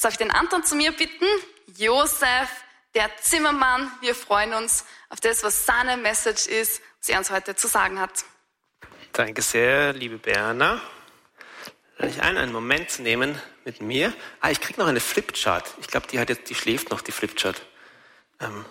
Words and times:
Darf 0.00 0.12
ich 0.12 0.18
den 0.18 0.30
Anton 0.30 0.62
zu 0.62 0.76
mir 0.76 0.92
bitten? 0.92 1.26
Josef, 1.76 2.48
der 2.94 3.10
Zimmermann. 3.20 3.90
Wir 4.00 4.14
freuen 4.14 4.54
uns 4.54 4.84
auf 5.08 5.18
das, 5.18 5.42
was 5.42 5.66
seine 5.66 5.96
Message 5.96 6.46
ist, 6.46 6.80
was 7.00 7.08
er 7.08 7.18
uns 7.18 7.30
heute 7.30 7.56
zu 7.56 7.66
sagen 7.66 7.98
hat. 7.98 8.24
Danke 9.12 9.42
sehr, 9.42 9.92
liebe 9.94 10.18
Berna. 10.18 10.80
Lade 11.96 12.12
ich 12.12 12.22
ein, 12.22 12.36
einen 12.36 12.52
Moment 12.52 12.90
zu 12.90 13.02
nehmen 13.02 13.42
mit 13.64 13.80
mir. 13.80 14.14
Ah, 14.40 14.50
ich 14.50 14.60
kriege 14.60 14.80
noch 14.80 14.86
eine 14.86 15.00
Flipchart. 15.00 15.74
Ich 15.80 15.88
glaube, 15.88 16.06
die 16.06 16.20
hat 16.20 16.28
jetzt, 16.28 16.48
die 16.48 16.54
schläft 16.54 16.90
noch, 16.90 17.00
die 17.00 17.10
Flipchart. 17.10 17.60
Ähm, 18.40 18.64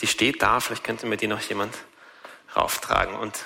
die 0.00 0.06
steht 0.06 0.42
da, 0.42 0.60
vielleicht 0.60 0.84
könnte 0.84 1.06
mir 1.06 1.16
die 1.16 1.26
noch 1.26 1.40
jemand 1.40 1.74
rauftragen. 2.54 3.14
Und 3.14 3.38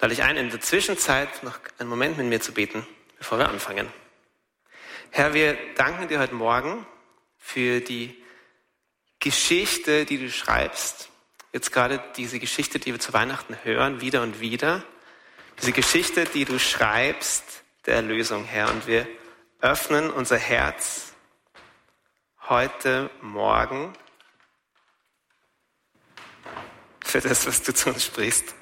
lade 0.00 0.12
ich 0.12 0.22
ein, 0.22 0.36
in 0.36 0.50
der 0.50 0.60
Zwischenzeit 0.60 1.42
noch 1.42 1.58
einen 1.78 1.88
Moment 1.88 2.18
mit 2.18 2.26
mir 2.26 2.42
zu 2.42 2.52
beten, 2.52 2.86
bevor 3.16 3.38
wir 3.38 3.48
anfangen. 3.48 3.90
Herr, 5.12 5.34
wir 5.34 5.58
danken 5.74 6.06
dir 6.06 6.20
heute 6.20 6.36
Morgen 6.36 6.86
für 7.36 7.80
die 7.80 8.16
Geschichte, 9.18 10.04
die 10.04 10.18
du 10.18 10.30
schreibst. 10.30 11.08
Jetzt 11.52 11.72
gerade 11.72 12.00
diese 12.16 12.38
Geschichte, 12.38 12.78
die 12.78 12.92
wir 12.92 13.00
zu 13.00 13.12
Weihnachten 13.12 13.56
hören, 13.64 14.00
wieder 14.00 14.22
und 14.22 14.38
wieder. 14.38 14.84
Diese 15.60 15.72
Geschichte, 15.72 16.26
die 16.26 16.44
du 16.44 16.60
schreibst, 16.60 17.64
der 17.86 17.96
Erlösung, 17.96 18.44
Herr. 18.44 18.70
Und 18.70 18.86
wir 18.86 19.08
öffnen 19.60 20.12
unser 20.12 20.38
Herz 20.38 21.12
heute 22.48 23.10
Morgen 23.20 23.92
für 27.04 27.20
das, 27.20 27.48
was 27.48 27.64
du 27.64 27.74
zu 27.74 27.88
uns 27.88 28.04
sprichst. 28.04 28.54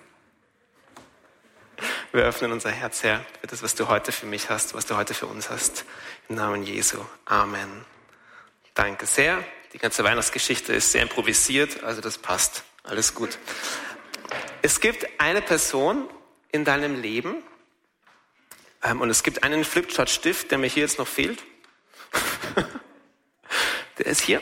Wir 2.10 2.24
öffnen 2.24 2.52
unser 2.52 2.70
Herz, 2.70 3.02
Herr, 3.02 3.22
für 3.38 3.48
das, 3.48 3.62
was 3.62 3.74
du 3.74 3.88
heute 3.88 4.12
für 4.12 4.24
mich 4.24 4.48
hast, 4.48 4.72
was 4.72 4.86
du 4.86 4.96
heute 4.96 5.12
für 5.12 5.26
uns 5.26 5.50
hast. 5.50 5.84
Im 6.30 6.36
Namen 6.36 6.62
Jesu. 6.62 7.04
Amen. 7.26 7.84
Danke 8.72 9.04
sehr. 9.04 9.44
Die 9.74 9.78
ganze 9.78 10.04
Weihnachtsgeschichte 10.04 10.72
ist 10.72 10.92
sehr 10.92 11.02
improvisiert, 11.02 11.84
also 11.84 12.00
das 12.00 12.16
passt. 12.16 12.64
Alles 12.82 13.14
gut. 13.14 13.38
Es 14.62 14.80
gibt 14.80 15.06
eine 15.20 15.42
Person 15.42 16.08
in 16.50 16.64
deinem 16.64 16.98
Leben 16.98 17.42
ähm, 18.82 19.02
und 19.02 19.10
es 19.10 19.22
gibt 19.22 19.42
einen 19.42 19.62
Flipchart-Stift, 19.62 20.50
der 20.50 20.56
mir 20.56 20.68
hier 20.68 20.84
jetzt 20.84 20.98
noch 20.98 21.08
fehlt. 21.08 21.42
der 23.98 24.06
ist 24.06 24.22
hier. 24.22 24.40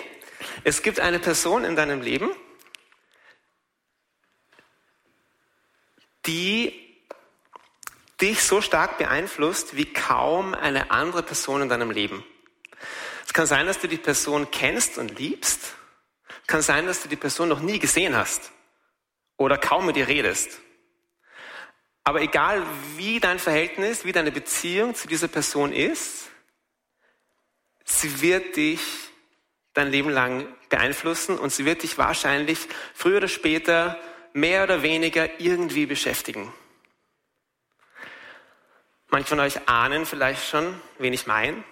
Es 0.62 0.82
gibt 0.82 1.00
eine 1.00 1.18
Person 1.18 1.64
in 1.64 1.74
deinem 1.74 2.00
Leben, 2.00 2.30
die 6.26 6.85
dich 8.20 8.42
so 8.42 8.60
stark 8.60 8.98
beeinflusst 8.98 9.76
wie 9.76 9.92
kaum 9.92 10.54
eine 10.54 10.90
andere 10.90 11.22
Person 11.22 11.62
in 11.62 11.68
deinem 11.68 11.90
Leben. 11.90 12.24
Es 13.26 13.32
kann 13.32 13.46
sein, 13.46 13.66
dass 13.66 13.78
du 13.78 13.88
die 13.88 13.96
Person 13.96 14.50
kennst 14.50 14.98
und 14.98 15.18
liebst. 15.18 15.74
Es 16.42 16.46
kann 16.46 16.62
sein, 16.62 16.86
dass 16.86 17.02
du 17.02 17.08
die 17.08 17.16
Person 17.16 17.48
noch 17.48 17.60
nie 17.60 17.78
gesehen 17.78 18.16
hast 18.16 18.52
oder 19.36 19.58
kaum 19.58 19.86
mit 19.86 19.96
ihr 19.96 20.08
redest. 20.08 20.60
Aber 22.04 22.22
egal 22.22 22.64
wie 22.96 23.18
dein 23.18 23.38
Verhältnis, 23.38 24.04
wie 24.04 24.12
deine 24.12 24.30
Beziehung 24.30 24.94
zu 24.94 25.08
dieser 25.08 25.28
Person 25.28 25.72
ist, 25.72 26.30
sie 27.84 28.20
wird 28.20 28.56
dich 28.56 28.80
dein 29.74 29.90
Leben 29.90 30.10
lang 30.10 30.46
beeinflussen 30.68 31.36
und 31.36 31.52
sie 31.52 31.64
wird 31.64 31.82
dich 31.82 31.98
wahrscheinlich 31.98 32.58
früher 32.94 33.18
oder 33.18 33.28
später 33.28 33.98
mehr 34.32 34.62
oder 34.62 34.82
weniger 34.82 35.40
irgendwie 35.40 35.86
beschäftigen. 35.86 36.52
Manche 39.08 39.28
von 39.28 39.40
euch 39.40 39.68
ahnen 39.68 40.04
vielleicht 40.04 40.48
schon, 40.48 40.80
wen 40.98 41.12
ich 41.12 41.26
meine, 41.26 41.62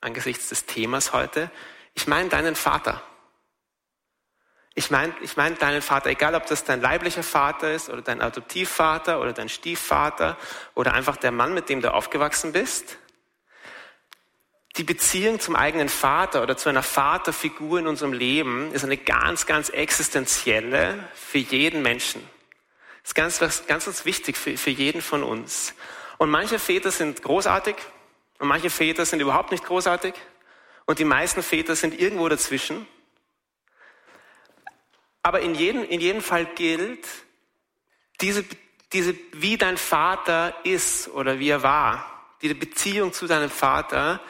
angesichts 0.00 0.50
des 0.50 0.66
Themas 0.66 1.12
heute. 1.12 1.50
Ich 1.94 2.06
meine 2.06 2.28
deinen 2.28 2.56
Vater. 2.56 3.02
Ich 4.74 4.90
meine 4.90 5.12
ich 5.20 5.36
mein 5.36 5.58
deinen 5.58 5.82
Vater, 5.82 6.10
egal 6.10 6.34
ob 6.34 6.46
das 6.46 6.64
dein 6.64 6.80
leiblicher 6.80 7.22
Vater 7.22 7.72
ist 7.72 7.90
oder 7.90 8.00
dein 8.00 8.22
Adoptivvater 8.22 9.20
oder 9.20 9.32
dein 9.32 9.50
Stiefvater 9.50 10.38
oder 10.74 10.94
einfach 10.94 11.16
der 11.16 11.30
Mann, 11.30 11.52
mit 11.52 11.68
dem 11.68 11.82
du 11.82 11.92
aufgewachsen 11.92 12.52
bist. 12.52 12.96
Die 14.76 14.84
Beziehung 14.84 15.38
zum 15.38 15.54
eigenen 15.54 15.90
Vater 15.90 16.42
oder 16.42 16.56
zu 16.56 16.70
einer 16.70 16.82
Vaterfigur 16.82 17.78
in 17.78 17.86
unserem 17.86 18.14
Leben 18.14 18.72
ist 18.72 18.84
eine 18.84 18.96
ganz, 18.96 19.44
ganz 19.44 19.68
existenzielle 19.68 21.06
für 21.14 21.38
jeden 21.38 21.82
Menschen. 21.82 22.26
Ist 23.04 23.14
ganz, 23.14 23.38
ganz, 23.40 23.66
ganz 23.66 24.04
wichtig 24.06 24.38
für, 24.38 24.56
für 24.56 24.70
jeden 24.70 25.02
von 25.02 25.22
uns. 25.22 25.74
Und 26.18 26.30
manche 26.30 26.58
Väter 26.58 26.90
sind 26.90 27.22
großartig 27.22 27.76
und 28.38 28.48
manche 28.48 28.70
Väter 28.70 29.04
sind 29.04 29.20
überhaupt 29.20 29.50
nicht 29.50 29.64
großartig 29.64 30.14
und 30.86 30.98
die 30.98 31.04
meisten 31.04 31.42
Väter 31.42 31.76
sind 31.76 31.98
irgendwo 31.98 32.28
dazwischen. 32.28 32.86
Aber 35.22 35.40
in 35.40 35.54
jedem, 35.54 35.84
in 35.84 36.00
jedem 36.00 36.22
Fall 36.22 36.46
gilt, 36.46 37.06
diese, 38.20 38.44
diese, 38.92 39.14
wie 39.32 39.56
dein 39.56 39.76
Vater 39.76 40.54
ist 40.64 41.08
oder 41.08 41.38
wie 41.38 41.48
er 41.48 41.62
war, 41.62 42.08
diese 42.42 42.54
Beziehung 42.54 43.12
zu 43.12 43.26
deinem 43.26 43.50
Vater 43.50 44.20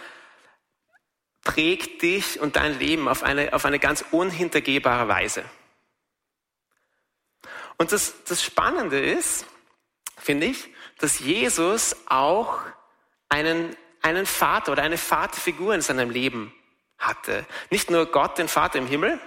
prägt 1.42 2.02
dich 2.02 2.40
und 2.40 2.56
dein 2.56 2.78
Leben 2.78 3.08
auf 3.08 3.22
eine, 3.22 3.52
auf 3.52 3.64
eine 3.64 3.78
ganz 3.78 4.04
unhintergehbare 4.10 5.08
Weise. 5.08 5.44
Und 7.78 7.90
das, 7.90 8.22
das 8.24 8.42
Spannende 8.42 9.00
ist, 9.00 9.46
finde 10.16 10.46
ich, 10.46 10.68
dass 11.02 11.18
Jesus 11.18 11.96
auch 12.06 12.60
einen, 13.28 13.76
einen 14.02 14.24
Vater 14.24 14.70
oder 14.70 14.84
eine 14.84 14.96
Vaterfigur 14.96 15.74
in 15.74 15.80
seinem 15.80 16.10
Leben 16.10 16.54
hatte. 16.96 17.44
Nicht 17.70 17.90
nur 17.90 18.06
Gott, 18.06 18.38
den 18.38 18.46
Vater 18.46 18.78
im 18.78 18.86
Himmel, 18.86 19.18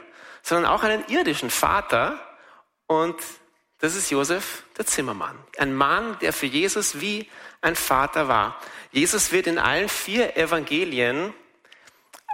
sondern 0.41 0.72
auch 0.72 0.84
einen 0.84 1.06
irdischen 1.09 1.50
Vater. 1.50 2.18
Und 2.88 3.18
das 3.80 3.94
ist 3.94 4.09
Josef, 4.09 4.63
der 4.78 4.86
Zimmermann. 4.86 5.38
Ein 5.58 5.75
Mann, 5.75 6.18
der 6.19 6.31
für 6.31 6.46
Jesus 6.46 7.02
wie 7.02 7.30
ein 7.59 7.75
Vater 7.75 8.30
war. 8.30 8.57
Jesus 8.94 9.34
wird 9.34 9.46
in 9.46 9.59
allen 9.59 9.90
vier 9.90 10.38
Evangelien 10.38 11.34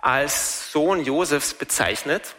als 0.03 0.71
Sohn 0.71 1.03
Josefs 1.03 1.55
bezeichnet. 1.55 2.35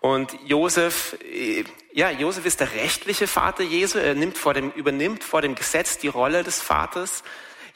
Und 0.00 0.32
Josef, 0.46 1.18
äh, 1.22 1.64
ja, 1.94 2.10
Josef 2.10 2.44
ist 2.44 2.58
der 2.58 2.74
rechtliche 2.74 3.28
Vater 3.28 3.62
Jesu. 3.62 3.98
Er 3.98 4.16
nimmt 4.16 4.36
vor 4.36 4.52
dem, 4.52 4.72
übernimmt 4.72 5.22
vor 5.22 5.42
dem 5.42 5.54
Gesetz 5.54 5.96
die 5.96 6.08
Rolle 6.08 6.42
des 6.42 6.60
Vaters 6.60 7.22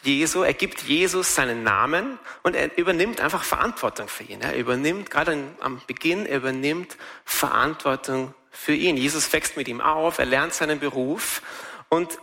Jesu. 0.03 0.43
Er 0.43 0.55
gibt 0.55 0.83
Jesus 0.83 1.37
seinen 1.37 1.63
Namen 1.63 2.19
und 2.43 2.57
er 2.57 2.77
übernimmt 2.77 3.21
einfach 3.21 3.45
Verantwortung 3.45 4.09
für 4.09 4.25
ihn. 4.25 4.41
Er 4.41 4.57
übernimmt, 4.57 5.09
gerade 5.09 5.39
am 5.61 5.81
Beginn, 5.87 6.27
er 6.27 6.39
übernimmt 6.39 6.97
Verantwortung 7.25 8.35
für 8.51 8.75
ihn. 8.75 8.97
Jesus 8.97 9.33
wächst 9.33 9.57
mit 9.57 9.69
ihm 9.69 9.81
auf, 9.81 10.19
er 10.19 10.27
lernt 10.27 10.53
seinen 10.53 10.81
Beruf. 10.81 11.41
Und 11.89 12.19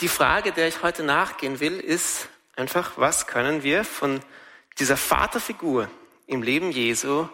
die 0.00 0.08
Frage, 0.08 0.50
der 0.52 0.66
ich 0.66 0.82
heute 0.82 1.02
nachgehen 1.02 1.60
will, 1.60 1.78
ist 1.78 2.30
einfach, 2.56 2.92
was 2.96 3.26
können 3.26 3.62
wir 3.62 3.84
von 3.84 4.20
dieser 4.78 4.96
Vaterfigur 4.96 5.90
im 6.26 6.42
Leben 6.42 6.70
Jesu 6.70 7.28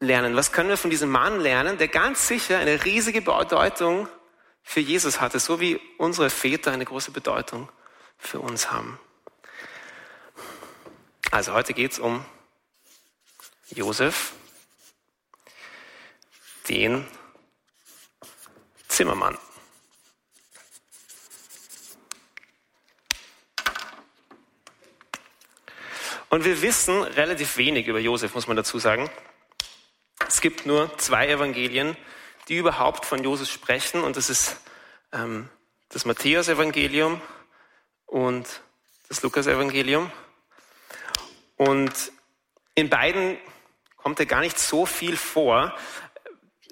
lernen? 0.00 0.36
Was 0.36 0.52
können 0.52 0.68
wir 0.68 0.76
von 0.76 0.90
diesem 0.90 1.10
Mann 1.10 1.40
lernen, 1.40 1.78
der 1.78 1.88
ganz 1.88 2.28
sicher 2.28 2.58
eine 2.58 2.84
riesige 2.84 3.22
Bedeutung 3.22 4.08
für 4.62 4.80
Jesus 4.80 5.20
hatte, 5.20 5.38
so 5.38 5.60
wie 5.60 5.80
unsere 5.98 6.30
Väter 6.30 6.72
eine 6.72 6.84
große 6.84 7.10
Bedeutung 7.10 7.70
für 8.18 8.40
uns 8.40 8.70
haben? 8.70 8.98
Also 11.30 11.52
heute 11.52 11.74
geht 11.74 11.92
es 11.92 11.98
um 11.98 12.24
Josef, 13.70 14.32
den 16.68 17.06
Zimmermann. 18.88 19.36
Und 26.28 26.44
wir 26.44 26.60
wissen 26.60 27.02
relativ 27.02 27.56
wenig 27.56 27.86
über 27.86 27.98
Josef, 27.98 28.34
muss 28.34 28.46
man 28.46 28.56
dazu 28.56 28.78
sagen. 28.78 29.10
Es 30.28 30.40
gibt 30.40 30.66
nur 30.66 30.96
zwei 30.98 31.28
Evangelien, 31.28 31.96
die 32.48 32.56
überhaupt 32.56 33.06
von 33.06 33.22
Josef 33.22 33.48
sprechen, 33.48 34.02
und 34.02 34.16
das 34.16 34.28
ist 34.28 34.56
ähm, 35.12 35.48
das 35.88 36.04
Matthäus-Evangelium 36.04 37.20
und 38.06 38.60
das 39.08 39.22
Lukas-Evangelium. 39.22 40.10
Und 41.56 41.92
in 42.74 42.90
beiden 42.90 43.38
kommt 43.96 44.18
er 44.18 44.26
gar 44.26 44.40
nicht 44.40 44.58
so 44.58 44.84
viel 44.84 45.16
vor, 45.16 45.72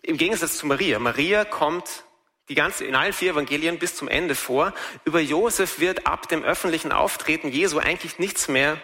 im 0.03 0.17
Gegensatz 0.17 0.59
zu 0.59 0.67
Maria. 0.67 0.99
Maria 0.99 1.45
kommt 1.45 2.05
die 2.49 2.57
ganze, 2.57 2.85
in 2.85 2.97
allen 2.97 3.13
vier 3.13 3.31
Evangelien 3.31 3.79
bis 3.79 3.95
zum 3.95 4.09
Ende 4.09 4.35
vor. 4.35 4.75
Über 5.05 5.21
Josef 5.21 5.79
wird 5.79 6.07
ab 6.07 6.29
dem 6.29 6.43
öffentlichen 6.43 6.91
Auftreten 6.93 7.49
Jesu 7.49 7.79
eigentlich 7.79 8.19
nichts 8.19 8.49
mehr 8.49 8.81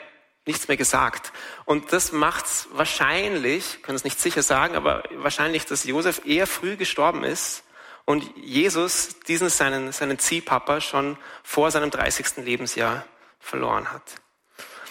nichts 0.46 0.68
mehr 0.68 0.76
gesagt. 0.76 1.32
Und 1.64 1.92
das 1.92 2.12
macht 2.12 2.46
es 2.46 2.68
wahrscheinlich, 2.72 3.82
kann 3.82 3.94
es 3.94 4.04
nicht 4.04 4.20
sicher 4.20 4.42
sagen, 4.42 4.74
aber 4.74 5.02
wahrscheinlich, 5.16 5.66
dass 5.66 5.84
Josef 5.84 6.22
eher 6.24 6.46
früh 6.46 6.76
gestorben 6.76 7.24
ist 7.24 7.62
und 8.04 8.24
Jesus 8.36 9.20
diesen 9.28 9.50
seinen, 9.50 9.92
seinen 9.92 10.18
Ziehpapa 10.18 10.80
schon 10.80 11.16
vor 11.42 11.70
seinem 11.70 11.90
30. 11.90 12.38
Lebensjahr 12.38 13.04
verloren 13.38 13.92
hat. 13.92 14.02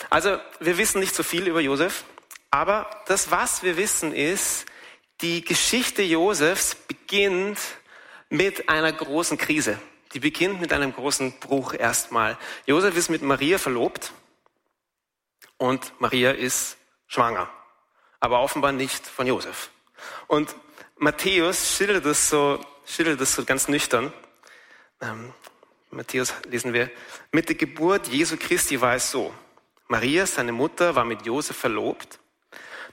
Also 0.09 0.39
wir 0.59 0.77
wissen 0.77 0.99
nicht 0.99 1.15
so 1.15 1.23
viel 1.23 1.47
über 1.47 1.59
Josef, 1.59 2.03
aber 2.51 2.89
das, 3.07 3.31
was 3.31 3.63
wir 3.63 3.77
wissen, 3.77 4.13
ist, 4.13 4.65
die 5.21 5.43
Geschichte 5.43 6.01
Josefs 6.01 6.75
beginnt 6.75 7.59
mit 8.29 8.69
einer 8.69 8.91
großen 8.91 9.37
Krise. 9.37 9.79
Die 10.13 10.19
beginnt 10.19 10.61
mit 10.61 10.73
einem 10.73 10.93
großen 10.93 11.33
Bruch 11.39 11.73
erstmal. 11.73 12.37
Josef 12.65 12.95
ist 12.95 13.09
mit 13.09 13.21
Maria 13.21 13.57
verlobt 13.57 14.13
und 15.59 15.93
Maria 15.99 16.31
ist 16.31 16.77
schwanger, 17.07 17.47
aber 18.19 18.39
offenbar 18.39 18.71
nicht 18.71 19.05
von 19.05 19.27
Josef. 19.27 19.69
Und 20.27 20.55
Matthäus 20.97 21.75
schildert 21.75 22.05
das 22.05 22.29
so, 22.29 22.59
schildert 22.85 23.21
das 23.21 23.35
so 23.35 23.45
ganz 23.45 23.67
nüchtern. 23.67 24.11
Ähm, 25.01 25.33
Matthäus 25.91 26.33
lesen 26.47 26.73
wir, 26.73 26.89
mit 27.31 27.49
der 27.49 27.55
Geburt 27.55 28.07
Jesu 28.07 28.37
Christi 28.37 28.81
war 28.81 28.95
es 28.95 29.11
so. 29.11 29.33
Maria, 29.87 30.25
seine 30.25 30.51
Mutter, 30.51 30.95
war 30.95 31.05
mit 31.05 31.25
Josef 31.25 31.57
verlobt. 31.57 32.19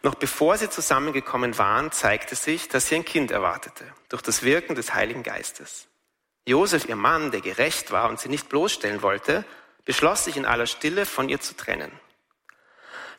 Noch 0.02 0.14
bevor 0.14 0.56
sie 0.56 0.68
zusammengekommen 0.70 1.58
waren, 1.58 1.92
zeigte 1.92 2.34
sich, 2.34 2.68
dass 2.68 2.88
sie 2.88 2.96
ein 2.96 3.04
Kind 3.04 3.30
erwartete, 3.30 3.84
durch 4.08 4.22
das 4.22 4.42
Wirken 4.42 4.74
des 4.74 4.94
Heiligen 4.94 5.22
Geistes. 5.22 5.88
Josef, 6.46 6.88
ihr 6.88 6.96
Mann, 6.96 7.30
der 7.30 7.40
gerecht 7.40 7.90
war 7.90 8.08
und 8.08 8.20
sie 8.20 8.28
nicht 8.28 8.48
bloßstellen 8.48 9.02
wollte, 9.02 9.44
beschloss 9.84 10.24
sich 10.24 10.36
in 10.36 10.46
aller 10.46 10.66
Stille 10.66 11.06
von 11.06 11.28
ihr 11.28 11.40
zu 11.40 11.56
trennen. 11.56 11.92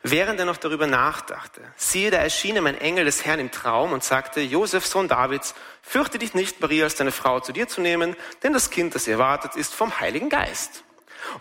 Während 0.02 0.38
er 0.38 0.46
noch 0.46 0.56
darüber 0.56 0.86
nachdachte, 0.86 1.60
siehe, 1.76 2.10
da 2.10 2.18
erschien 2.18 2.56
ihm 2.56 2.66
ein 2.66 2.80
Engel 2.80 3.04
des 3.04 3.24
Herrn 3.24 3.40
im 3.40 3.50
Traum 3.50 3.92
und 3.92 4.04
sagte, 4.04 4.40
Josef, 4.40 4.86
Sohn 4.86 5.08
Davids, 5.08 5.54
fürchte 5.82 6.18
dich 6.18 6.34
nicht, 6.34 6.60
Maria 6.60 6.84
als 6.84 6.94
deine 6.94 7.10
Frau 7.10 7.40
zu 7.40 7.52
dir 7.52 7.66
zu 7.66 7.80
nehmen, 7.80 8.14
denn 8.42 8.52
das 8.52 8.70
Kind, 8.70 8.94
das 8.94 9.06
ihr 9.08 9.14
erwartet, 9.14 9.56
ist 9.56 9.74
vom 9.74 9.98
Heiligen 9.98 10.28
Geist. 10.28 10.84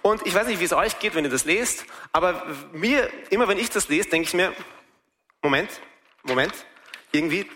Und 0.02 0.26
ich 0.26 0.34
weiß 0.34 0.48
nicht, 0.48 0.60
wie 0.60 0.66
es 0.66 0.74
euch 0.74 0.98
geht, 1.00 1.14
wenn 1.14 1.24
ihr 1.24 1.32
das 1.32 1.46
lest, 1.46 1.86
aber 2.12 2.46
mir, 2.72 3.10
immer 3.30 3.48
wenn 3.48 3.60
ich 3.60 3.70
das 3.70 3.90
lese, 3.90 4.10
denke 4.10 4.28
ich 4.28 4.34
mir, 4.34 4.54
Moment, 5.44 5.70
Moment, 6.24 6.54
irgendwie, 7.12 7.48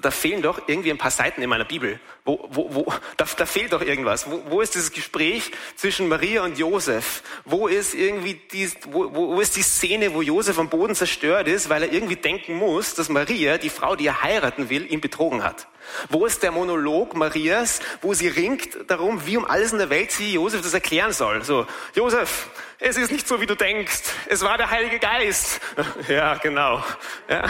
da 0.00 0.10
fehlen 0.10 0.42
doch 0.42 0.62
irgendwie 0.66 0.90
ein 0.90 0.98
paar 0.98 1.10
Seiten 1.10 1.42
in 1.42 1.48
meiner 1.48 1.64
Bibel. 1.64 2.00
Wo, 2.24 2.48
wo, 2.50 2.74
wo, 2.74 2.92
da, 3.16 3.26
da 3.36 3.46
fehlt 3.46 3.72
doch 3.72 3.82
irgendwas. 3.82 4.30
Wo, 4.30 4.42
wo 4.48 4.60
ist 4.60 4.74
dieses 4.74 4.92
Gespräch 4.92 5.50
zwischen 5.76 6.08
Maria 6.08 6.42
und 6.42 6.58
Josef? 6.58 7.22
Wo 7.44 7.66
ist 7.68 7.94
irgendwie 7.94 8.34
die, 8.34 8.70
wo, 8.90 9.12
wo 9.12 9.40
ist 9.40 9.56
die 9.56 9.62
Szene, 9.62 10.14
wo 10.14 10.22
Josef 10.22 10.58
am 10.58 10.68
Boden 10.68 10.94
zerstört 10.94 11.48
ist, 11.48 11.68
weil 11.68 11.82
er 11.82 11.92
irgendwie 11.92 12.16
denken 12.16 12.54
muss, 12.54 12.94
dass 12.94 13.08
Maria, 13.08 13.58
die 13.58 13.70
Frau, 13.70 13.94
die 13.96 14.06
er 14.06 14.22
heiraten 14.22 14.70
will, 14.70 14.90
ihn 14.90 15.00
betrogen 15.00 15.44
hat? 15.44 15.68
Wo 16.08 16.24
ist 16.26 16.42
der 16.42 16.50
Monolog 16.50 17.14
Marias, 17.14 17.80
wo 18.00 18.14
sie 18.14 18.28
ringt 18.28 18.90
darum, 18.90 19.26
wie 19.26 19.36
um 19.36 19.44
alles 19.44 19.72
in 19.72 19.78
der 19.78 19.90
Welt 19.90 20.10
sie 20.10 20.32
Josef 20.32 20.62
das 20.62 20.74
erklären 20.74 21.12
soll? 21.12 21.44
So, 21.44 21.66
Josef, 21.94 22.48
es 22.78 22.96
ist 22.96 23.12
nicht 23.12 23.28
so, 23.28 23.40
wie 23.40 23.46
du 23.46 23.54
denkst. 23.54 24.02
Es 24.26 24.42
war 24.42 24.56
der 24.56 24.70
Heilige 24.70 24.98
Geist. 24.98 25.60
Ja, 26.08 26.34
genau. 26.34 26.82
Ja. 27.28 27.44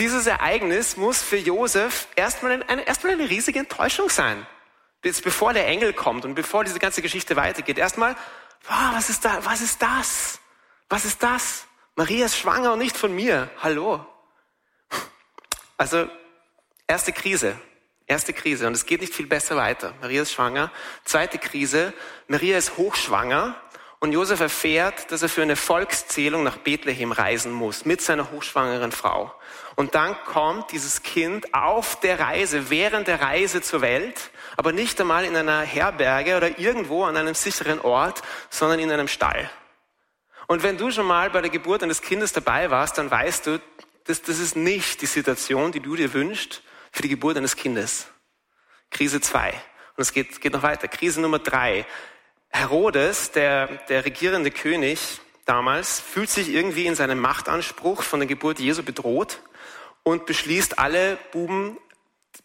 Dieses 0.00 0.26
Ereignis 0.26 0.96
muss 0.96 1.20
für 1.20 1.36
Josef 1.36 2.08
erstmal 2.16 2.62
eine, 2.66 2.86
erstmal 2.86 3.12
eine 3.12 3.28
riesige 3.28 3.58
Enttäuschung 3.58 4.08
sein. 4.08 4.46
Jetzt 5.04 5.22
bevor 5.22 5.52
der 5.52 5.66
Engel 5.66 5.92
kommt 5.92 6.24
und 6.24 6.34
bevor 6.34 6.64
diese 6.64 6.78
ganze 6.78 7.02
Geschichte 7.02 7.36
weitergeht. 7.36 7.76
Erstmal, 7.76 8.16
wow, 8.64 8.94
was 8.94 9.10
ist 9.10 9.26
da, 9.26 9.44
was 9.44 9.60
ist 9.60 9.82
das? 9.82 10.40
Was 10.88 11.04
ist 11.04 11.22
das? 11.22 11.66
Maria 11.96 12.24
ist 12.24 12.38
schwanger 12.38 12.72
und 12.72 12.78
nicht 12.78 12.96
von 12.96 13.14
mir. 13.14 13.50
Hallo. 13.62 14.06
Also, 15.76 16.08
erste 16.86 17.12
Krise. 17.12 17.60
Erste 18.06 18.32
Krise. 18.32 18.66
Und 18.68 18.72
es 18.72 18.86
geht 18.86 19.02
nicht 19.02 19.14
viel 19.14 19.26
besser 19.26 19.56
weiter. 19.56 19.92
Maria 20.00 20.22
ist 20.22 20.32
schwanger. 20.32 20.72
Zweite 21.04 21.36
Krise. 21.36 21.92
Maria 22.26 22.56
ist 22.56 22.78
hochschwanger. 22.78 23.54
Und 24.02 24.12
Josef 24.12 24.40
erfährt, 24.40 25.12
dass 25.12 25.20
er 25.20 25.28
für 25.28 25.42
eine 25.42 25.56
Volkszählung 25.56 26.42
nach 26.42 26.56
Bethlehem 26.56 27.12
reisen 27.12 27.52
muss 27.52 27.84
mit 27.84 28.00
seiner 28.00 28.30
hochschwangeren 28.30 28.92
Frau. 28.92 29.34
Und 29.76 29.94
dann 29.94 30.16
kommt 30.24 30.72
dieses 30.72 31.02
Kind 31.02 31.52
auf 31.52 32.00
der 32.00 32.18
Reise, 32.18 32.70
während 32.70 33.08
der 33.08 33.20
Reise 33.20 33.60
zur 33.60 33.82
Welt, 33.82 34.30
aber 34.56 34.72
nicht 34.72 34.98
einmal 35.02 35.26
in 35.26 35.36
einer 35.36 35.60
Herberge 35.60 36.38
oder 36.38 36.58
irgendwo 36.58 37.04
an 37.04 37.18
einem 37.18 37.34
sicheren 37.34 37.78
Ort, 37.78 38.22
sondern 38.48 38.78
in 38.78 38.90
einem 38.90 39.06
Stall. 39.06 39.50
Und 40.46 40.62
wenn 40.62 40.78
du 40.78 40.90
schon 40.90 41.06
mal 41.06 41.28
bei 41.28 41.42
der 41.42 41.50
Geburt 41.50 41.82
eines 41.82 42.00
Kindes 42.00 42.32
dabei 42.32 42.70
warst, 42.70 42.96
dann 42.96 43.10
weißt 43.10 43.46
du, 43.46 43.60
dass 44.04 44.22
das 44.22 44.38
ist 44.38 44.56
nicht 44.56 45.02
die 45.02 45.06
Situation, 45.06 45.72
die 45.72 45.80
du 45.80 45.94
dir 45.94 46.14
wünschst 46.14 46.62
für 46.90 47.02
die 47.02 47.08
Geburt 47.08 47.36
eines 47.36 47.54
Kindes. 47.54 48.08
Krise 48.90 49.20
zwei. 49.20 49.50
Und 49.96 50.02
es 50.02 50.12
geht, 50.12 50.40
geht 50.40 50.54
noch 50.54 50.62
weiter. 50.62 50.88
Krise 50.88 51.20
Nummer 51.20 51.38
drei. 51.38 51.86
Herodes, 52.50 53.32
der, 53.32 53.66
der 53.88 54.04
regierende 54.04 54.50
König 54.50 55.20
damals, 55.44 56.00
fühlt 56.00 56.30
sich 56.30 56.48
irgendwie 56.48 56.86
in 56.86 56.94
seinem 56.94 57.20
Machtanspruch 57.20 58.02
von 58.02 58.20
der 58.20 58.26
Geburt 58.26 58.58
Jesu 58.58 58.82
bedroht 58.82 59.40
und 60.02 60.26
beschließt, 60.26 60.78
alle 60.78 61.16
Buben 61.32 61.78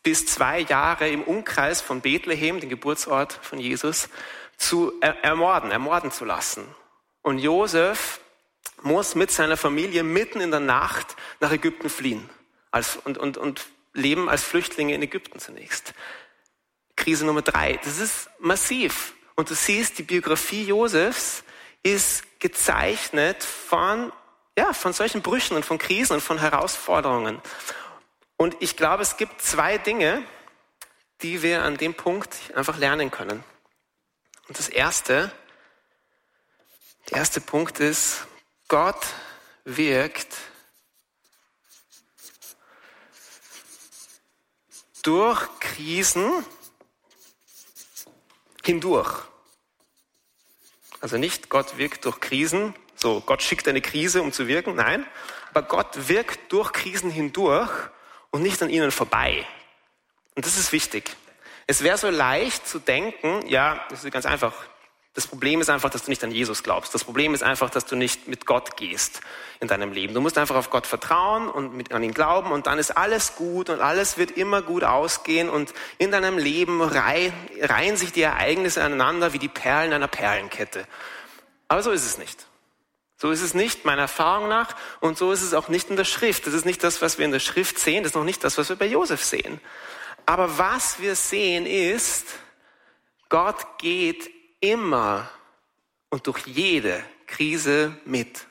bis 0.03 0.25
zwei 0.25 0.59
Jahre 0.61 1.09
im 1.09 1.23
Umkreis 1.23 1.81
von 1.81 2.01
Bethlehem, 2.01 2.59
dem 2.59 2.69
Geburtsort 2.69 3.33
von 3.41 3.59
Jesus, 3.59 4.09
zu 4.57 4.93
ermorden, 5.01 5.71
ermorden 5.71 6.11
zu 6.11 6.25
lassen. 6.25 6.63
Und 7.21 7.39
Josef 7.39 8.19
muss 8.83 9.15
mit 9.15 9.31
seiner 9.31 9.57
Familie 9.57 10.03
mitten 10.03 10.41
in 10.41 10.51
der 10.51 10.59
Nacht 10.59 11.15
nach 11.39 11.51
Ägypten 11.51 11.89
fliehen 11.89 12.29
als, 12.71 12.97
und, 12.97 13.17
und, 13.17 13.37
und 13.37 13.65
leben 13.93 14.29
als 14.29 14.43
Flüchtlinge 14.43 14.93
in 14.93 15.01
Ägypten 15.01 15.39
zunächst. 15.39 15.93
Krise 16.95 17.25
Nummer 17.25 17.41
drei. 17.41 17.79
Das 17.83 17.99
ist 17.99 18.29
massiv. 18.39 19.14
Und 19.35 19.49
du 19.49 19.55
siehst, 19.55 19.97
die 19.97 20.03
Biografie 20.03 20.63
Josefs 20.65 21.43
ist 21.83 22.39
gezeichnet 22.39 23.43
von, 23.43 24.11
ja, 24.57 24.73
von 24.73 24.93
solchen 24.93 25.21
Brüchen 25.21 25.55
und 25.55 25.65
von 25.65 25.77
Krisen 25.77 26.13
und 26.13 26.21
von 26.21 26.39
Herausforderungen. 26.39 27.41
Und 28.37 28.55
ich 28.59 28.75
glaube, 28.75 29.03
es 29.03 29.17
gibt 29.17 29.41
zwei 29.41 29.77
Dinge, 29.77 30.23
die 31.21 31.41
wir 31.41 31.63
an 31.63 31.77
dem 31.77 31.93
Punkt 31.93 32.35
einfach 32.55 32.77
lernen 32.77 33.11
können. 33.11 33.43
Und 34.47 34.59
das 34.59 34.69
erste, 34.69 35.31
der 37.09 37.17
erste 37.17 37.41
Punkt 37.41 37.79
ist, 37.79 38.27
Gott 38.67 39.05
wirkt 39.63 40.35
durch 45.01 45.47
Krisen 45.59 46.45
hindurch. 48.65 49.23
Also 51.01 51.17
nicht 51.17 51.49
Gott 51.49 51.77
wirkt 51.77 52.05
durch 52.05 52.19
Krisen, 52.19 52.73
so 52.95 53.21
Gott 53.21 53.43
schickt 53.43 53.67
eine 53.67 53.81
Krise, 53.81 54.21
um 54.21 54.31
zu 54.31 54.47
wirken, 54.47 54.75
nein, 54.75 55.05
aber 55.53 55.67
Gott 55.67 56.07
wirkt 56.07 56.51
durch 56.51 56.73
Krisen 56.73 57.11
hindurch 57.11 57.71
und 58.31 58.41
nicht 58.41 58.61
an 58.63 58.69
ihnen 58.69 58.91
vorbei. 58.91 59.45
Und 60.35 60.45
das 60.45 60.57
ist 60.57 60.71
wichtig. 60.71 61.15
Es 61.67 61.83
wäre 61.83 61.97
so 61.97 62.09
leicht 62.09 62.67
zu 62.67 62.79
denken, 62.79 63.47
ja, 63.47 63.85
das 63.89 64.03
ist 64.03 64.11
ganz 64.11 64.25
einfach, 64.25 64.53
das 65.15 65.27
Problem 65.27 65.61
ist 65.61 65.69
einfach, 65.69 65.89
dass 65.89 66.03
du 66.03 66.11
nicht 66.11 66.23
an 66.25 66.31
Jesus 66.31 66.61
glaubst. 66.61 66.93
Das 66.93 67.05
Problem 67.05 67.33
ist 67.33 67.41
einfach, 67.41 67.69
dass 67.69 67.85
du 67.85 67.95
nicht 67.95 68.27
mit 68.27 68.45
Gott 68.45 68.75
gehst 68.75 69.21
in 69.61 69.69
deinem 69.69 69.93
Leben. 69.93 70.13
Du 70.13 70.19
musst 70.19 70.37
einfach 70.37 70.57
auf 70.57 70.69
Gott 70.69 70.85
vertrauen 70.85 71.47
und 71.47 71.73
mit, 71.73 71.93
an 71.93 72.03
ihn 72.03 72.13
glauben 72.13 72.51
und 72.51 72.67
dann 72.67 72.79
ist 72.79 72.97
alles 72.97 73.37
gut 73.37 73.69
und 73.69 73.79
alles 73.79 74.17
wird 74.17 74.31
immer 74.31 74.61
gut 74.61 74.83
ausgehen 74.83 75.49
und 75.49 75.73
in 75.97 76.11
deinem 76.11 76.37
Leben 76.37 76.81
reihen, 76.81 77.31
reihen 77.61 77.95
sich 77.95 78.11
die 78.11 78.23
Ereignisse 78.23 78.83
aneinander 78.83 79.31
wie 79.31 79.39
die 79.39 79.47
Perlen 79.47 79.93
einer 79.93 80.09
Perlenkette. 80.09 80.85
Aber 81.69 81.81
so 81.81 81.91
ist 81.91 82.05
es 82.05 82.17
nicht. 82.17 82.45
So 83.15 83.31
ist 83.31 83.41
es 83.41 83.53
nicht 83.53 83.85
meiner 83.85 84.03
Erfahrung 84.03 84.49
nach 84.49 84.75
und 84.99 85.17
so 85.17 85.31
ist 85.31 85.43
es 85.43 85.53
auch 85.53 85.69
nicht 85.69 85.89
in 85.89 85.95
der 85.95 86.03
Schrift. 86.03 86.45
Das 86.45 86.53
ist 86.53 86.65
nicht 86.65 86.83
das, 86.83 87.01
was 87.01 87.17
wir 87.17 87.23
in 87.23 87.31
der 87.31 87.39
Schrift 87.39 87.79
sehen, 87.79 88.03
das 88.03 88.11
ist 88.11 88.15
noch 88.15 88.25
nicht 88.25 88.43
das, 88.43 88.57
was 88.57 88.67
wir 88.67 88.75
bei 88.75 88.87
Josef 88.87 89.23
sehen. 89.23 89.61
Aber 90.25 90.57
was 90.57 90.99
wir 90.99 91.15
sehen 91.15 91.65
ist, 91.65 92.27
Gott 93.29 93.77
geht 93.77 94.34
immer 94.71 95.29
und 96.09 96.27
durch 96.27 96.45
jede 96.47 97.03
Krise 97.27 97.97
mit. 98.05 98.47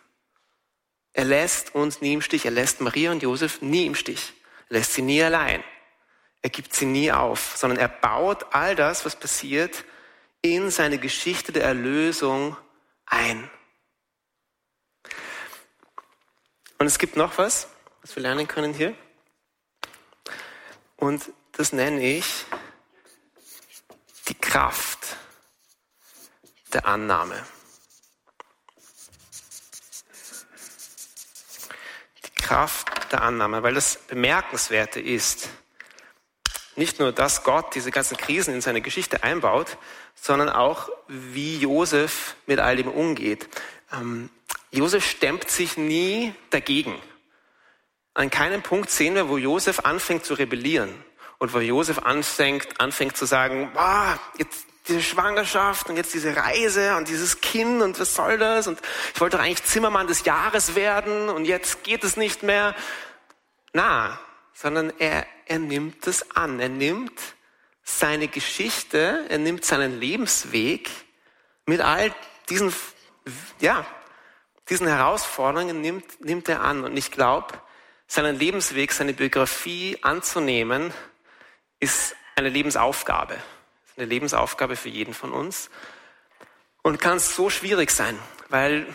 Er 1.13 1.25
lässt 1.25 1.75
uns 1.75 2.01
nie 2.01 2.15
im 2.15 2.23
Stich. 2.23 2.45
Er 2.45 2.51
lässt 2.51 2.81
Maria 2.81 3.13
und 3.13 3.23
Josef 3.23 3.63
nie 3.63 3.87
im 3.87 3.95
Stich. 3.95 4.33
Er 4.69 4.79
lässt 4.79 4.95
sie 4.95 5.03
nie 5.03 5.23
allein. 5.23 5.63
Er 6.43 6.51
gibt 6.51 6.75
sie 6.75 6.87
nie 6.87 7.11
auf, 7.11 7.57
sondern 7.57 7.79
er 7.79 7.89
baut 7.89 8.55
all 8.55 8.77
das, 8.77 9.05
was 9.05 9.17
passiert, 9.17 9.85
in 10.43 10.71
seine 10.71 10.99
Geschichte 10.99 11.53
der 11.53 11.65
Erlösung 11.65 12.57
ein. 13.07 13.49
Und 16.79 16.87
es 16.87 16.99
gibt 16.99 17.17
noch 17.17 17.39
was, 17.39 17.69
was 18.03 18.15
wir 18.15 18.23
lernen 18.23 18.47
können 18.47 18.75
hier. 18.75 18.95
Und 20.97 21.33
das 21.53 21.73
nenne 21.73 22.03
ich 22.03 22.45
die 24.29 24.35
Kraft 24.35 25.04
der 26.75 26.87
Annahme. 26.87 27.43
Die 32.25 32.43
Kraft 32.43 33.13
der 33.13 33.23
Annahme, 33.23 33.63
weil 33.63 33.75
das 33.75 33.97
Bemerkenswerte 33.97 35.01
ist, 35.01 35.49
nicht 36.77 36.99
nur, 36.99 37.13
dass 37.13 37.45
Gott 37.45 37.75
diese 37.75 37.93
ganzen 37.93 38.17
Krisen 38.17 38.53
in 38.53 38.61
seine 38.61 38.81
Geschichte 38.81 39.23
einbaut, 39.23 39.79
sondern 40.15 40.49
auch, 40.49 40.91
wie 41.07 41.59
Josef 41.59 42.35
mit 42.47 42.59
all 42.59 42.77
dem 42.77 42.89
umgeht. 42.89 43.49
ähm, 43.93 44.31
Josef 44.71 45.09
stemmt 45.09 45.49
sich 45.51 45.77
nie 45.77 46.35
dagegen. 46.51 47.01
An 48.13 48.31
keinem 48.31 48.63
Punkt 48.63 48.91
sehen 48.91 49.15
wir, 49.15 49.29
wo 49.29 49.39
Josef 49.39 49.81
anfängt 49.81 50.25
zu 50.25 50.35
rebellieren 50.35 50.93
und 51.39 51.55
wo 51.55 51.61
Josef 51.61 51.99
anfängt, 52.01 52.81
anfängt 52.81 53.17
zu 53.17 53.25
sagen, 53.25 53.71
ah, 53.77 54.19
jetzt 54.37 54.67
diese 54.87 55.03
Schwangerschaft 55.03 55.89
und 55.89 55.97
jetzt 55.97 56.13
diese 56.13 56.37
Reise 56.37 56.97
und 56.97 57.09
dieses 57.09 57.41
Kind 57.41 57.81
und 57.81 57.99
was 57.99 58.15
soll 58.15 58.39
das? 58.39 58.67
Und 58.67 58.79
ich 59.15 59.21
wollte 59.21 59.37
doch 59.37 59.45
eigentlich 59.45 59.65
Zimmermann 59.65 60.07
des 60.07 60.25
Jahres 60.25 60.75
werden 60.75 61.29
und 61.31 61.47
jetzt 61.47 61.85
geht 61.85 62.05
es 62.05 62.17
nicht 62.17 62.43
mehr. 62.43 62.75
Na, 63.73 64.19
sondern 64.53 64.93
er, 64.99 65.27
er 65.47 65.59
nimmt 65.59 66.07
es 66.07 66.31
an. 66.37 66.61
Er 66.61 66.69
nimmt 66.69 67.19
seine 67.83 68.29
Geschichte, 68.29 69.25
er 69.29 69.39
nimmt 69.39 69.65
seinen 69.65 69.99
Lebensweg 69.99 70.91
mit 71.67 71.81
all 71.81 72.15
diesen, 72.51 72.73
ja, 73.61 73.87
diesen 74.69 74.87
Herausforderungen 74.87 75.81
nimmt, 75.81 76.21
nimmt 76.21 76.49
er 76.49 76.61
an. 76.61 76.85
Und 76.85 76.97
ich 76.97 77.11
glaube, 77.11 77.55
seinen 78.07 78.39
Lebensweg, 78.39 78.93
seine 78.93 79.15
Biografie 79.15 79.99
anzunehmen, 80.03 80.93
ist 81.81 82.15
eine 82.37 82.51
Lebensaufgabe 82.51 83.39
eine 83.97 84.07
Lebensaufgabe 84.07 84.77
für 84.77 84.89
jeden 84.89 85.15
von 85.15 85.33
uns 85.33 85.71
und 86.83 87.01
kann 87.01 87.19
so 87.19 87.51
schwierig 87.51 87.91
sein, 87.91 88.19
weil 88.49 88.87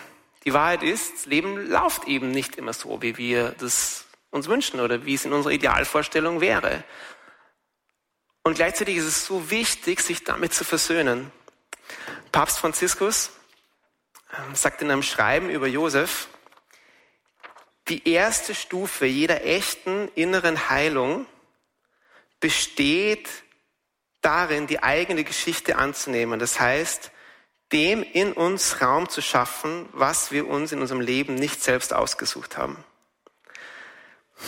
die 0.45 0.53
Wahrheit 0.53 0.83
ist, 0.83 1.13
das 1.13 1.25
Leben 1.25 1.69
läuft 1.69 2.07
eben 2.07 2.31
nicht 2.31 2.55
immer 2.55 2.73
so, 2.73 3.01
wie 3.01 3.17
wir 3.17 3.55
das 3.59 4.05
uns 4.31 4.47
wünschen 4.47 4.79
oder 4.79 5.05
wie 5.05 5.15
es 5.15 5.25
in 5.25 5.33
unserer 5.33 5.53
Idealvorstellung 5.53 6.41
wäre. 6.41 6.83
Und 8.43 8.55
gleichzeitig 8.55 8.97
ist 8.97 9.05
es 9.05 9.25
so 9.25 9.51
wichtig, 9.51 9.99
sich 10.01 10.23
damit 10.23 10.53
zu 10.53 10.63
versöhnen. 10.63 11.31
Papst 12.31 12.59
Franziskus 12.59 13.31
ähm, 14.37 14.55
sagt 14.55 14.81
in 14.81 14.91
einem 14.91 15.03
Schreiben 15.03 15.49
über 15.49 15.67
Josef, 15.67 16.27
die 17.89 18.07
erste 18.07 18.53
Stufe 18.53 19.05
jeder 19.07 19.43
echten 19.43 20.09
inneren 20.15 20.69
Heilung 20.69 21.25
besteht 22.39 23.27
darin, 24.21 24.67
die 24.67 24.83
eigene 24.83 25.23
Geschichte 25.23 25.77
anzunehmen. 25.77 26.39
Das 26.39 26.59
heißt, 26.59 27.11
dem 27.71 28.03
in 28.03 28.33
uns 28.33 28.81
Raum 28.81 29.09
zu 29.09 29.21
schaffen, 29.21 29.87
was 29.93 30.31
wir 30.31 30.47
uns 30.47 30.71
in 30.71 30.81
unserem 30.81 31.01
Leben 31.01 31.35
nicht 31.35 31.61
selbst 31.61 31.93
ausgesucht 31.93 32.57
haben. 32.57 32.83
Das 34.37 34.47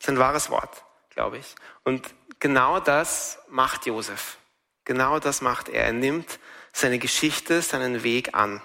ist 0.00 0.08
ein 0.08 0.18
wahres 0.18 0.50
Wort, 0.50 0.84
glaube 1.10 1.38
ich. 1.38 1.54
Und 1.84 2.14
genau 2.38 2.80
das 2.80 3.38
macht 3.48 3.86
Josef. 3.86 4.38
Genau 4.84 5.18
das 5.18 5.42
macht 5.42 5.68
er. 5.68 5.84
Er 5.84 5.92
nimmt 5.92 6.38
seine 6.72 6.98
Geschichte, 6.98 7.60
seinen 7.60 8.02
Weg 8.02 8.34
an. 8.34 8.62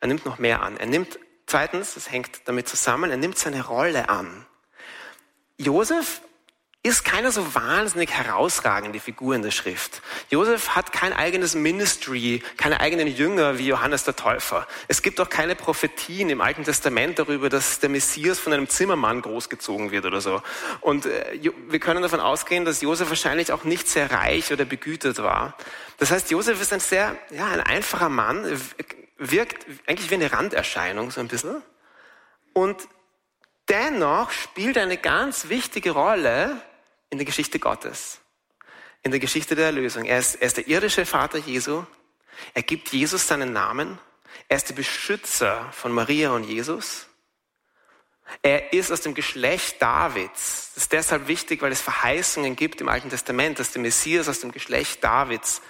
Er 0.00 0.08
nimmt 0.08 0.24
noch 0.24 0.38
mehr 0.38 0.62
an. 0.62 0.76
Er 0.78 0.86
nimmt, 0.86 1.18
zweitens, 1.46 1.94
das 1.94 2.10
hängt 2.10 2.48
damit 2.48 2.68
zusammen, 2.68 3.10
er 3.10 3.16
nimmt 3.16 3.36
seine 3.36 3.66
Rolle 3.66 4.08
an. 4.08 4.46
Josef 5.58 6.22
ist 6.84 7.04
keine 7.04 7.32
so 7.32 7.54
wahnsinnig 7.54 8.12
herausragende 8.12 9.00
Figur 9.00 9.34
in 9.34 9.42
der 9.42 9.50
Schrift. 9.50 10.00
Josef 10.30 10.70
hat 10.70 10.92
kein 10.92 11.12
eigenes 11.12 11.54
Ministry, 11.56 12.42
keine 12.56 12.78
eigenen 12.80 13.08
Jünger 13.08 13.58
wie 13.58 13.66
Johannes 13.66 14.04
der 14.04 14.14
Täufer. 14.14 14.66
Es 14.86 15.02
gibt 15.02 15.20
auch 15.20 15.28
keine 15.28 15.56
Prophetien 15.56 16.30
im 16.30 16.40
Alten 16.40 16.62
Testament 16.62 17.18
darüber, 17.18 17.48
dass 17.48 17.80
der 17.80 17.88
Messias 17.88 18.38
von 18.38 18.52
einem 18.52 18.68
Zimmermann 18.68 19.22
großgezogen 19.22 19.90
wird 19.90 20.06
oder 20.06 20.20
so. 20.20 20.40
Und 20.80 21.06
äh, 21.06 21.50
wir 21.68 21.80
können 21.80 22.00
davon 22.00 22.20
ausgehen, 22.20 22.64
dass 22.64 22.80
Josef 22.80 23.08
wahrscheinlich 23.08 23.50
auch 23.52 23.64
nicht 23.64 23.88
sehr 23.88 24.12
reich 24.12 24.52
oder 24.52 24.64
begütert 24.64 25.18
war. 25.18 25.56
Das 25.98 26.12
heißt, 26.12 26.30
Josef 26.30 26.62
ist 26.62 26.72
ein 26.72 26.80
sehr, 26.80 27.16
ja, 27.30 27.48
ein 27.48 27.60
einfacher 27.60 28.08
Mann, 28.08 28.46
wirkt 29.18 29.66
eigentlich 29.88 30.10
wie 30.10 30.14
eine 30.14 30.32
Randerscheinung 30.32 31.10
so 31.10 31.20
ein 31.20 31.28
bisschen. 31.28 31.60
Und 32.52 32.88
dennoch 33.68 34.30
spielt 34.30 34.78
eine 34.78 34.96
ganz 34.96 35.48
wichtige 35.48 35.90
Rolle 35.90 36.62
in 37.10 37.18
der 37.18 37.24
Geschichte 37.24 37.58
Gottes, 37.58 38.20
in 39.02 39.10
der 39.10 39.20
Geschichte 39.20 39.54
der 39.54 39.66
Erlösung. 39.66 40.04
Er 40.04 40.18
ist, 40.18 40.36
er 40.36 40.46
ist 40.46 40.56
der 40.56 40.68
irdische 40.68 41.06
Vater 41.06 41.38
Jesu. 41.38 41.84
Er 42.54 42.62
gibt 42.62 42.88
Jesus 42.90 43.26
seinen 43.26 43.52
Namen. 43.52 43.98
Er 44.48 44.56
ist 44.56 44.68
der 44.68 44.74
Beschützer 44.74 45.70
von 45.72 45.92
Maria 45.92 46.30
und 46.30 46.44
Jesus. 46.44 47.06
Er 48.42 48.72
ist 48.72 48.92
aus 48.92 49.00
dem 49.00 49.14
Geschlecht 49.14 49.80
Davids. 49.80 50.72
Das 50.74 50.84
ist 50.84 50.92
deshalb 50.92 51.28
wichtig, 51.28 51.62
weil 51.62 51.72
es 51.72 51.80
Verheißungen 51.80 52.56
gibt 52.56 52.80
im 52.80 52.88
Alten 52.88 53.10
Testament, 53.10 53.58
dass 53.58 53.72
der 53.72 53.82
Messias 53.82 54.28
aus 54.28 54.40
dem 54.40 54.52
Geschlecht 54.52 55.02
Davids 55.02 55.62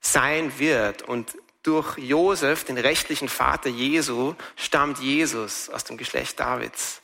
sein 0.00 0.58
wird. 0.58 1.02
Und 1.02 1.36
durch 1.62 1.98
Josef, 1.98 2.64
den 2.64 2.78
rechtlichen 2.78 3.28
Vater 3.28 3.68
Jesu, 3.68 4.34
stammt 4.56 4.98
Jesus 4.98 5.68
aus 5.68 5.84
dem 5.84 5.96
Geschlecht 5.96 6.40
Davids. 6.40 7.02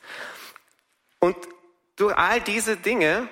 Und 1.19 1.35
durch 1.95 2.17
all 2.17 2.41
diese 2.41 2.75
Dinge 2.75 3.29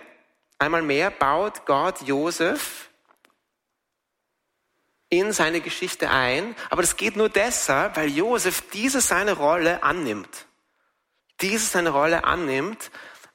Einmal 0.61 0.83
mehr 0.83 1.09
baut 1.09 1.65
Gott 1.65 2.03
Josef 2.03 2.91
in 5.09 5.33
seine 5.33 5.59
Geschichte 5.59 6.11
ein, 6.11 6.55
aber 6.69 6.83
das 6.83 6.97
geht 6.97 7.15
nur 7.15 7.29
deshalb, 7.29 7.97
weil 7.97 8.09
Josef 8.09 8.69
diese 8.69 9.01
seine 9.01 9.31
Rolle 9.31 9.81
annimmt. 9.81 10.45
Diese 11.41 11.65
seine 11.65 11.89
Rolle 11.89 12.25
annimmt, 12.25 12.91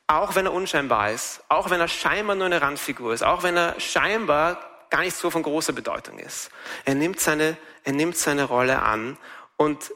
auch 0.07 0.37
wenn 0.37 0.47
er 0.47 0.53
unscheinbar 0.53 1.11
ist, 1.11 1.43
auch 1.49 1.69
wenn 1.69 1.81
er 1.81 1.89
scheinbar 1.89 2.37
nur 2.37 2.47
eine 2.47 2.63
Randfigur 2.63 3.13
ist, 3.13 3.25
auch 3.25 3.43
wenn 3.43 3.57
er 3.57 3.81
scheinbar 3.81 4.87
gar 4.91 5.01
nicht 5.01 5.17
so 5.17 5.29
von 5.29 5.43
großer 5.43 5.73
Bedeutung 5.73 6.21
ist. 6.21 6.51
Er 6.85 6.95
nimmt 6.95 7.19
seine, 7.19 7.57
er 7.83 7.93
nimmt 7.93 8.17
seine 8.17 8.45
Rolle 8.45 8.83
an 8.83 9.19
und 9.57 9.91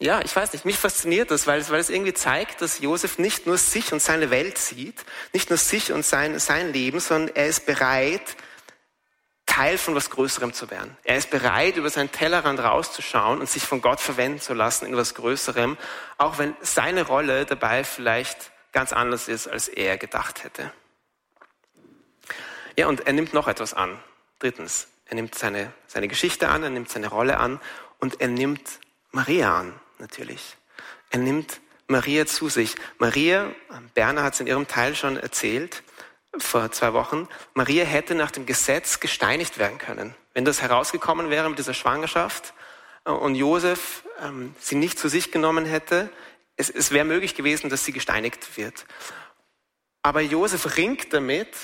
ja, 0.00 0.20
ich 0.20 0.34
weiß 0.34 0.52
nicht, 0.52 0.64
mich 0.64 0.78
fasziniert 0.78 1.32
das, 1.32 1.48
weil 1.48 1.60
es, 1.60 1.70
weil 1.70 1.80
es 1.80 1.90
irgendwie 1.90 2.14
zeigt, 2.14 2.62
dass 2.62 2.78
Josef 2.78 3.18
nicht 3.18 3.46
nur 3.46 3.58
sich 3.58 3.92
und 3.92 4.00
seine 4.00 4.30
Welt 4.30 4.56
sieht, 4.56 5.04
nicht 5.32 5.50
nur 5.50 5.56
sich 5.56 5.92
und 5.92 6.04
sein, 6.04 6.38
sein 6.38 6.72
Leben, 6.72 7.00
sondern 7.00 7.34
er 7.34 7.48
ist 7.48 7.66
bereit, 7.66 8.36
Teil 9.44 9.76
von 9.76 9.96
was 9.96 10.10
Größerem 10.10 10.52
zu 10.52 10.70
werden. 10.70 10.96
Er 11.02 11.16
ist 11.16 11.30
bereit, 11.30 11.76
über 11.76 11.90
seinen 11.90 12.12
Tellerrand 12.12 12.60
rauszuschauen 12.60 13.40
und 13.40 13.48
sich 13.48 13.64
von 13.64 13.80
Gott 13.80 13.98
verwenden 13.98 14.40
zu 14.40 14.54
lassen 14.54 14.86
in 14.86 14.96
was 14.96 15.14
Größerem, 15.14 15.76
auch 16.16 16.38
wenn 16.38 16.54
seine 16.60 17.04
Rolle 17.04 17.44
dabei 17.44 17.82
vielleicht 17.82 18.52
ganz 18.70 18.92
anders 18.92 19.26
ist, 19.26 19.48
als 19.48 19.66
er 19.66 19.98
gedacht 19.98 20.44
hätte. 20.44 20.72
Ja, 22.76 22.86
und 22.86 23.08
er 23.08 23.14
nimmt 23.14 23.34
noch 23.34 23.48
etwas 23.48 23.74
an. 23.74 23.98
Drittens, 24.38 24.86
er 25.06 25.16
nimmt 25.16 25.34
seine, 25.34 25.72
seine 25.88 26.06
Geschichte 26.06 26.48
an, 26.48 26.62
er 26.62 26.70
nimmt 26.70 26.88
seine 26.88 27.08
Rolle 27.08 27.38
an 27.38 27.60
und 27.98 28.20
er 28.20 28.28
nimmt 28.28 28.78
Maria 29.10 29.58
an 29.58 29.80
natürlich. 30.00 30.56
Er 31.10 31.18
nimmt 31.18 31.60
Maria 31.86 32.26
zu 32.26 32.48
sich. 32.48 32.74
Maria, 32.98 33.52
Berner 33.94 34.22
hat 34.22 34.34
es 34.34 34.40
in 34.40 34.46
ihrem 34.46 34.68
Teil 34.68 34.94
schon 34.94 35.16
erzählt, 35.16 35.82
vor 36.36 36.70
zwei 36.72 36.92
Wochen, 36.92 37.28
Maria 37.54 37.84
hätte 37.84 38.14
nach 38.14 38.30
dem 38.30 38.46
Gesetz 38.46 39.00
gesteinigt 39.00 39.58
werden 39.58 39.78
können. 39.78 40.14
Wenn 40.34 40.44
das 40.44 40.62
herausgekommen 40.62 41.30
wäre 41.30 41.48
mit 41.48 41.58
dieser 41.58 41.74
Schwangerschaft 41.74 42.52
äh, 43.04 43.10
und 43.10 43.34
Josef 43.34 44.04
ähm, 44.20 44.54
sie 44.60 44.76
nicht 44.76 44.98
zu 44.98 45.08
sich 45.08 45.32
genommen 45.32 45.64
hätte, 45.64 46.10
es, 46.56 46.68
es 46.70 46.90
wäre 46.90 47.04
möglich 47.04 47.34
gewesen, 47.34 47.70
dass 47.70 47.84
sie 47.84 47.92
gesteinigt 47.92 48.56
wird. 48.56 48.86
Aber 50.02 50.20
Josef 50.20 50.76
ringt 50.76 51.12
damit 51.12 51.56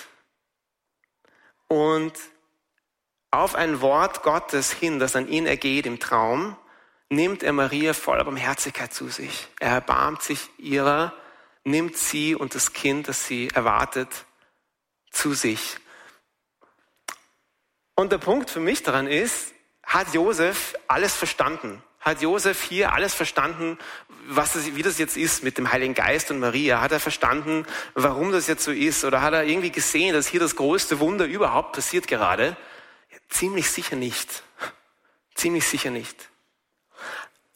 und 1.68 2.12
auf 3.30 3.54
ein 3.54 3.80
Wort 3.80 4.22
Gottes 4.22 4.72
hin, 4.72 4.98
das 4.98 5.16
an 5.16 5.28
ihn 5.28 5.46
ergeht 5.46 5.86
im 5.86 5.98
Traum, 5.98 6.56
nimmt 7.08 7.42
er 7.42 7.52
Maria 7.52 7.92
voller 7.92 8.24
Barmherzigkeit 8.24 8.92
zu 8.92 9.08
sich. 9.08 9.48
Er 9.60 9.70
erbarmt 9.70 10.22
sich 10.22 10.48
ihrer, 10.58 11.12
nimmt 11.64 11.96
sie 11.96 12.34
und 12.34 12.54
das 12.54 12.72
Kind, 12.72 13.08
das 13.08 13.26
sie 13.26 13.48
erwartet, 13.48 14.08
zu 15.10 15.34
sich. 15.34 15.76
Und 17.94 18.12
der 18.12 18.18
Punkt 18.18 18.50
für 18.50 18.60
mich 18.60 18.82
daran 18.82 19.06
ist, 19.06 19.52
hat 19.84 20.12
Josef 20.14 20.74
alles 20.88 21.14
verstanden? 21.14 21.82
Hat 22.00 22.20
Josef 22.20 22.62
hier 22.62 22.92
alles 22.92 23.14
verstanden, 23.14 23.78
was 24.26 24.52
das, 24.54 24.74
wie 24.74 24.82
das 24.82 24.98
jetzt 24.98 25.16
ist 25.16 25.42
mit 25.42 25.56
dem 25.56 25.72
Heiligen 25.72 25.94
Geist 25.94 26.30
und 26.30 26.38
Maria? 26.38 26.80
Hat 26.80 26.92
er 26.92 27.00
verstanden, 27.00 27.66
warum 27.94 28.32
das 28.32 28.46
jetzt 28.46 28.64
so 28.64 28.72
ist? 28.72 29.04
Oder 29.04 29.22
hat 29.22 29.32
er 29.32 29.44
irgendwie 29.44 29.70
gesehen, 29.70 30.14
dass 30.14 30.26
hier 30.26 30.40
das 30.40 30.56
größte 30.56 31.00
Wunder 31.00 31.24
überhaupt 31.26 31.72
passiert 31.72 32.06
gerade? 32.06 32.56
Ziemlich 33.28 33.70
sicher 33.70 33.96
nicht. 33.96 34.42
Ziemlich 35.34 35.66
sicher 35.66 35.90
nicht. 35.90 36.28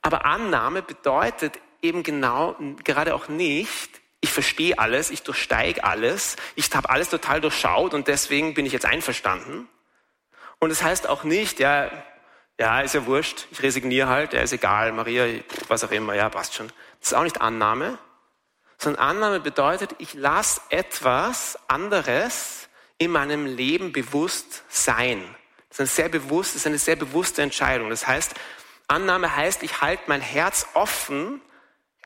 Aber 0.02 0.25
Annahme 0.25 0.83
bedeutet 0.83 1.59
eben 1.83 2.02
genau, 2.02 2.57
gerade 2.85 3.14
auch 3.14 3.28
nicht, 3.28 4.00
ich 4.21 4.33
verstehe 4.33 4.78
alles, 4.78 5.11
ich 5.11 5.23
durchsteige 5.23 5.85
alles, 5.85 6.37
ich 6.57 6.75
habe 6.75 6.90
alles 6.90 7.09
total 7.09 7.40
durchschaut 7.40 7.95
und 7.95 8.09
deswegen 8.09 8.55
bin 8.55 8.67
ich 8.67 8.73
jetzt 8.73 8.87
einverstanden. 8.87 9.69
Und 10.59 10.71
es 10.71 10.78
das 10.78 10.87
heißt 10.87 11.09
auch 11.09 11.25
nicht, 11.25 11.61
ja, 11.61 11.90
ja, 12.59 12.81
ist 12.81 12.95
ja 12.95 13.07
wurscht, 13.07 13.47
ich 13.52 13.62
resigniere 13.62 14.09
halt, 14.09 14.33
ja, 14.33 14.40
ist 14.40 14.52
egal, 14.52 14.93
Maria, 14.93 15.26
was 15.69 15.85
auch 15.85 15.93
immer, 15.93 16.14
ja, 16.14 16.28
passt 16.28 16.55
schon. 16.55 16.69
Das 16.99 17.12
ist 17.12 17.14
auch 17.14 17.23
nicht 17.23 17.40
Annahme, 17.40 17.99
sondern 18.76 19.02
Annahme 19.02 19.40
bedeutet, 19.40 19.95
ich 19.99 20.14
lasse 20.14 20.61
etwas 20.71 21.57
anderes 21.69 22.69
in 22.99 23.12
meinem 23.12 23.47
Leben 23.47 23.93
bewusst 23.93 24.64
sein. 24.69 25.23
Das 25.69 25.78
ist, 25.78 25.81
ein 25.81 25.95
sehr 25.95 26.09
bewusst, 26.09 26.50
das 26.50 26.62
ist 26.62 26.67
eine 26.67 26.78
sehr 26.78 26.97
bewusste 26.97 27.43
Entscheidung. 27.43 27.90
Das 27.90 28.07
heißt, 28.07 28.35
Annahme 28.88 29.37
heißt, 29.37 29.62
ich 29.62 29.80
halte 29.80 30.04
mein 30.07 30.23
Herz 30.23 30.66
offen 30.75 31.40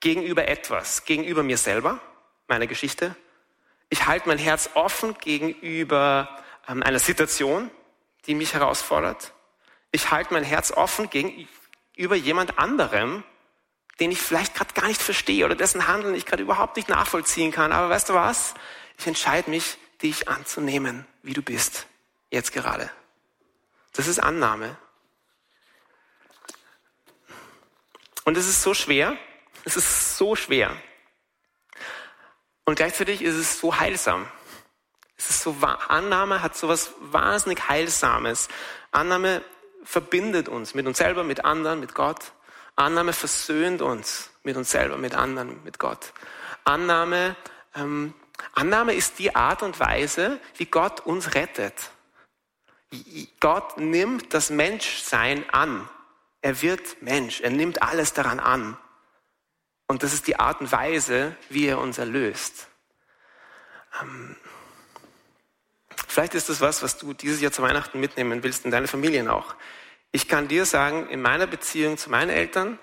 gegenüber 0.01 0.49
etwas, 0.49 1.05
gegenüber 1.05 1.43
mir 1.43 1.57
selber, 1.57 2.01
meiner 2.49 2.67
Geschichte. 2.67 3.15
Ich 3.89 4.07
halte 4.07 4.29
mein 4.29 4.39
Herz 4.39 4.71
offen 4.75 5.17
gegenüber 5.19 6.29
ähm, 6.69 6.83
einer 6.83 6.99
Situation, 6.99 7.71
die 8.27 8.35
mich 8.35 8.55
herausfordert. 8.55 9.33
Ich 9.93 10.11
halte 10.11 10.35
mein 10.35 10.45
Herz 10.45 10.73
offen 10.73 11.09
gegenüber 11.09 12.17
jemand 12.17 12.59
anderem, 12.59 13.23
den 14.01 14.11
ich 14.11 14.21
vielleicht 14.21 14.55
gerade 14.55 14.75
gar 14.75 14.89
nicht 14.89 15.01
verstehe 15.01 15.45
oder 15.45 15.55
dessen 15.55 15.87
Handeln 15.87 16.15
ich 16.15 16.27
gerade 16.27 16.43
überhaupt 16.43 16.77
nicht 16.77 16.89
nachvollziehen 16.89 17.53
kann. 17.53 17.73
Aber 17.73 17.91
weißt 17.91 18.09
du 18.09 18.15
was? 18.15 18.55
Ich 18.99 19.07
entscheide 19.07 19.51
mich, 19.51 19.77
dich 20.03 20.29
anzunehmen, 20.29 21.07
wie 21.23 21.35
du 21.35 21.43
bist, 21.43 21.87
jetzt 22.31 22.53
gerade. 22.53 22.91
Das 23.93 24.09
ist 24.09 24.19
Annahme. 24.19 24.77
Und 28.25 28.37
es 28.37 28.49
ist 28.49 28.62
so 28.62 28.75
schwer, 28.75 29.17
es 29.64 29.76
ist 29.76 30.17
so 30.17 30.37
schwer. 30.37 30.76
Und 32.64 32.76
gleichzeitig 32.76 33.23
ist 33.23 33.35
es 33.35 33.59
so 33.59 33.79
heilsam. 33.79 34.29
Es 35.17 35.31
ist 35.31 35.43
so, 35.43 35.57
Annahme 35.88 36.43
hat 36.43 36.57
so 36.57 36.69
was 36.69 36.93
wahnsinnig 37.00 37.69
Heilsames. 37.69 38.49
Annahme 38.91 39.43
verbindet 39.85 40.49
uns 40.49 40.75
mit 40.75 40.87
uns 40.87 40.99
selber, 40.99 41.25
mit 41.25 41.45
anderen, 41.45 41.81
mit 41.81 41.95
Gott. 41.95 42.33
Annahme 42.76 43.12
versöhnt 43.12 43.83
uns 43.83 44.31
mit 44.43 44.57
uns 44.57 44.71
selber, 44.71 44.97
mit 44.97 45.14
anderen, 45.14 45.62
mit 45.64 45.79
Gott. 45.79 46.12
Annahme, 46.64 47.37
ähm, 47.75 48.14
Annahme 48.55 48.95
ist 48.95 49.19
die 49.19 49.35
Art 49.35 49.62
und 49.62 49.79
Weise, 49.79 50.41
wie 50.57 50.67
Gott 50.67 51.00
uns 51.00 51.35
rettet. 51.35 51.91
Gott 53.41 53.79
nimmt 53.79 54.35
das 54.35 54.50
Menschsein 54.50 55.49
an. 55.50 55.88
Er 56.43 56.61
wird 56.61 57.01
Mensch. 57.01 57.41
Er 57.41 57.51
nimmt 57.51 57.83
alles 57.83 58.13
daran 58.13 58.41
an. 58.41 58.77
Und 59.87 60.03
das 60.03 60.13
ist 60.13 60.27
die 60.27 60.39
Art 60.39 60.61
und 60.61 60.73
Weise, 60.73 61.37
wie 61.49 61.67
er 61.67 61.79
uns 61.79 61.99
erlöst. 61.99 62.67
Ähm, 64.01 64.37
vielleicht 66.09 66.35
ist 66.35 66.49
das 66.49 66.61
was, 66.61 66.83
was 66.83 66.99
du 66.99 67.13
dieses 67.15 67.41
Jahr 67.41 67.53
zu 67.53 67.63
Weihnachten 67.63 68.01
mitnehmen 68.01 68.43
willst, 68.43 68.65
in 68.65 68.71
deine 68.71 68.89
Familien 68.89 69.29
auch. 69.29 69.55
Ich 70.11 70.29
kann 70.29 70.49
dir 70.49 70.67
sagen, 70.67 71.09
in 71.09 71.23
meiner 71.23 71.47
Beziehung 71.47 71.97
zu 71.97 72.11
meinen 72.11 72.31
Eltern 72.31 72.79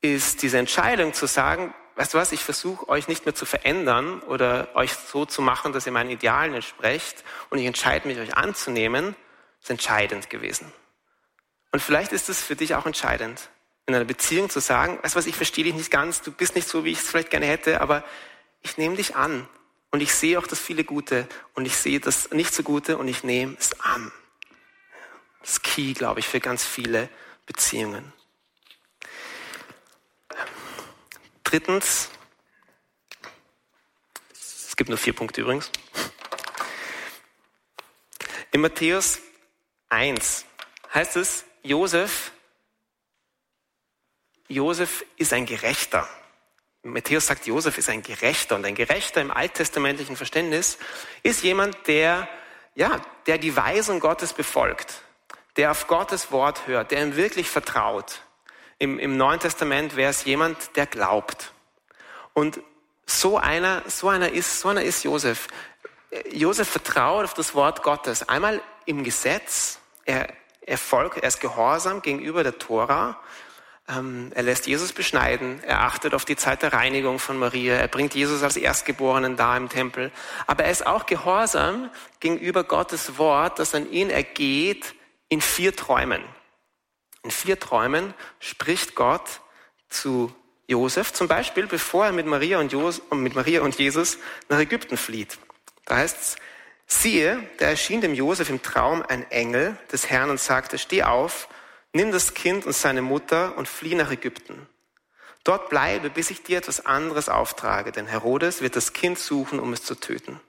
ist 0.00 0.42
diese 0.42 0.58
Entscheidung 0.58 1.12
zu 1.14 1.26
sagen, 1.26 1.74
weißt 1.96 2.14
du 2.14 2.18
was, 2.18 2.32
ich 2.32 2.44
versuche 2.44 2.88
euch 2.88 3.08
nicht 3.08 3.24
mehr 3.24 3.34
zu 3.34 3.46
verändern 3.46 4.20
oder 4.20 4.74
euch 4.76 4.92
so 4.92 5.26
zu 5.26 5.42
machen, 5.42 5.72
dass 5.72 5.86
ihr 5.86 5.92
meinen 5.92 6.10
Idealen 6.10 6.54
entsprecht 6.54 7.24
und 7.50 7.58
ich 7.58 7.66
entscheide 7.66 8.06
mich, 8.06 8.18
euch 8.18 8.36
anzunehmen, 8.36 9.16
ist 9.60 9.70
entscheidend 9.70 10.30
gewesen. 10.30 10.72
Und 11.70 11.80
vielleicht 11.80 12.12
ist 12.12 12.28
es 12.28 12.42
für 12.42 12.56
dich 12.56 12.74
auch 12.74 12.86
entscheidend, 12.86 13.50
in 13.86 13.94
einer 13.94 14.04
Beziehung 14.04 14.50
zu 14.50 14.60
sagen, 14.60 14.98
weißt 15.02 15.14
du 15.14 15.18
was, 15.18 15.26
ich 15.26 15.36
verstehe 15.36 15.64
dich 15.64 15.74
nicht 15.74 15.90
ganz, 15.90 16.22
du 16.22 16.32
bist 16.32 16.54
nicht 16.54 16.68
so, 16.68 16.84
wie 16.84 16.92
ich 16.92 16.98
es 16.98 17.08
vielleicht 17.08 17.30
gerne 17.30 17.46
hätte, 17.46 17.80
aber 17.80 18.04
ich 18.62 18.76
nehme 18.76 18.96
dich 18.96 19.16
an 19.16 19.48
und 19.90 20.00
ich 20.00 20.12
sehe 20.12 20.38
auch 20.38 20.46
das 20.46 20.60
viele 20.60 20.84
Gute 20.84 21.28
und 21.54 21.66
ich 21.66 21.76
sehe 21.76 22.00
das 22.00 22.30
nicht 22.30 22.54
so 22.54 22.62
Gute 22.62 22.98
und 22.98 23.08
ich 23.08 23.24
nehme 23.24 23.56
es 23.58 23.78
an. 23.80 24.12
Das 25.40 25.50
ist 25.52 25.62
key, 25.62 25.92
glaube 25.92 26.20
ich, 26.20 26.28
für 26.28 26.40
ganz 26.40 26.64
viele 26.64 27.08
Beziehungen. 27.46 28.12
Drittens, 31.44 32.10
es 34.32 34.76
gibt 34.76 34.90
nur 34.90 34.98
vier 34.98 35.14
Punkte 35.14 35.40
übrigens. 35.40 35.70
In 38.50 38.60
Matthäus 38.60 39.20
1 39.88 40.44
heißt 40.92 41.16
es, 41.16 41.44
Josef, 41.62 42.32
Josef 44.48 45.04
ist 45.16 45.32
ein 45.32 45.46
Gerechter. 45.46 46.08
Matthäus 46.82 47.26
sagt, 47.26 47.46
Josef 47.46 47.76
ist 47.76 47.88
ein 47.88 48.02
Gerechter 48.02 48.56
und 48.56 48.64
ein 48.64 48.74
Gerechter 48.74 49.20
im 49.20 49.30
alttestamentlichen 49.30 50.16
Verständnis 50.16 50.78
ist 51.22 51.42
jemand, 51.42 51.86
der, 51.86 52.28
ja, 52.74 53.00
der 53.26 53.38
die 53.38 53.56
Weisung 53.56 54.00
Gottes 54.00 54.32
befolgt, 54.32 55.02
der 55.56 55.70
auf 55.70 55.86
Gottes 55.86 56.30
Wort 56.32 56.66
hört, 56.66 56.90
der 56.90 57.02
ihm 57.02 57.16
wirklich 57.16 57.50
vertraut. 57.50 58.22
Im, 58.78 58.98
Im 58.98 59.16
Neuen 59.16 59.40
Testament 59.40 59.96
wäre 59.96 60.10
es 60.10 60.24
jemand, 60.24 60.76
der 60.76 60.86
glaubt. 60.86 61.52
Und 62.32 62.60
so 63.06 63.38
einer, 63.38 63.82
so 63.86 64.08
einer 64.08 64.30
ist, 64.30 64.60
so 64.60 64.68
einer 64.68 64.82
ist 64.82 65.02
Josef. 65.02 65.48
Josef 66.30 66.68
vertraut 66.68 67.24
auf 67.24 67.34
das 67.34 67.54
Wort 67.54 67.82
Gottes. 67.82 68.28
Einmal 68.28 68.62
im 68.86 69.02
Gesetz. 69.02 69.80
Er, 70.04 70.32
er 70.68 70.78
folgt, 70.78 71.18
er 71.18 71.28
ist 71.28 71.40
gehorsam 71.40 72.02
gegenüber 72.02 72.42
der 72.42 72.58
Tora. 72.58 73.18
Ähm, 73.88 74.30
er 74.34 74.42
lässt 74.42 74.66
Jesus 74.66 74.92
beschneiden. 74.92 75.62
Er 75.64 75.80
achtet 75.80 76.12
auf 76.12 76.26
die 76.26 76.36
Zeit 76.36 76.62
der 76.62 76.74
Reinigung 76.74 77.18
von 77.18 77.38
Maria. 77.38 77.74
Er 77.74 77.88
bringt 77.88 78.14
Jesus 78.14 78.42
als 78.42 78.56
Erstgeborenen 78.56 79.36
da 79.36 79.56
im 79.56 79.70
Tempel. 79.70 80.12
Aber 80.46 80.64
er 80.64 80.70
ist 80.70 80.86
auch 80.86 81.06
gehorsam 81.06 81.90
gegenüber 82.20 82.64
Gottes 82.64 83.16
Wort, 83.16 83.58
das 83.58 83.74
an 83.74 83.90
ihn 83.90 84.10
ergeht 84.10 84.94
in 85.30 85.40
vier 85.40 85.74
Träumen. 85.74 86.22
In 87.22 87.30
vier 87.30 87.58
Träumen 87.58 88.12
spricht 88.38 88.94
Gott 88.94 89.40
zu 89.88 90.34
Josef, 90.66 91.14
zum 91.14 91.28
Beispiel 91.28 91.66
bevor 91.66 92.06
er 92.06 92.12
mit 92.12 92.26
Maria 92.26 92.58
und, 92.60 92.72
Jos 92.72 93.00
mit 93.10 93.34
Maria 93.34 93.62
und 93.62 93.78
Jesus 93.78 94.18
nach 94.50 94.58
Ägypten 94.58 94.98
flieht. 94.98 95.38
Da 95.86 95.96
heißt 95.96 96.20
es, 96.20 96.36
siehe, 96.88 97.48
da 97.58 97.66
erschien 97.66 98.00
dem 98.00 98.14
Josef 98.14 98.50
im 98.50 98.62
Traum 98.62 99.04
ein 99.06 99.30
Engel 99.30 99.76
des 99.92 100.10
Herrn 100.10 100.30
und 100.30 100.40
sagte, 100.40 100.78
steh 100.78 101.04
auf, 101.04 101.48
nimm 101.92 102.10
das 102.10 102.34
Kind 102.34 102.66
und 102.66 102.72
seine 102.72 103.02
Mutter 103.02 103.56
und 103.56 103.68
flieh 103.68 103.94
nach 103.94 104.10
Ägypten. 104.10 104.66
Dort 105.44 105.68
bleibe, 105.70 106.10
bis 106.10 106.30
ich 106.30 106.42
dir 106.42 106.58
etwas 106.58 106.84
anderes 106.84 107.28
auftrage, 107.28 107.92
denn 107.92 108.06
Herodes 108.06 108.60
wird 108.60 108.74
das 108.74 108.92
Kind 108.92 109.18
suchen, 109.18 109.60
um 109.60 109.72
es 109.72 109.82
zu 109.82 109.94
töten. 109.94 110.40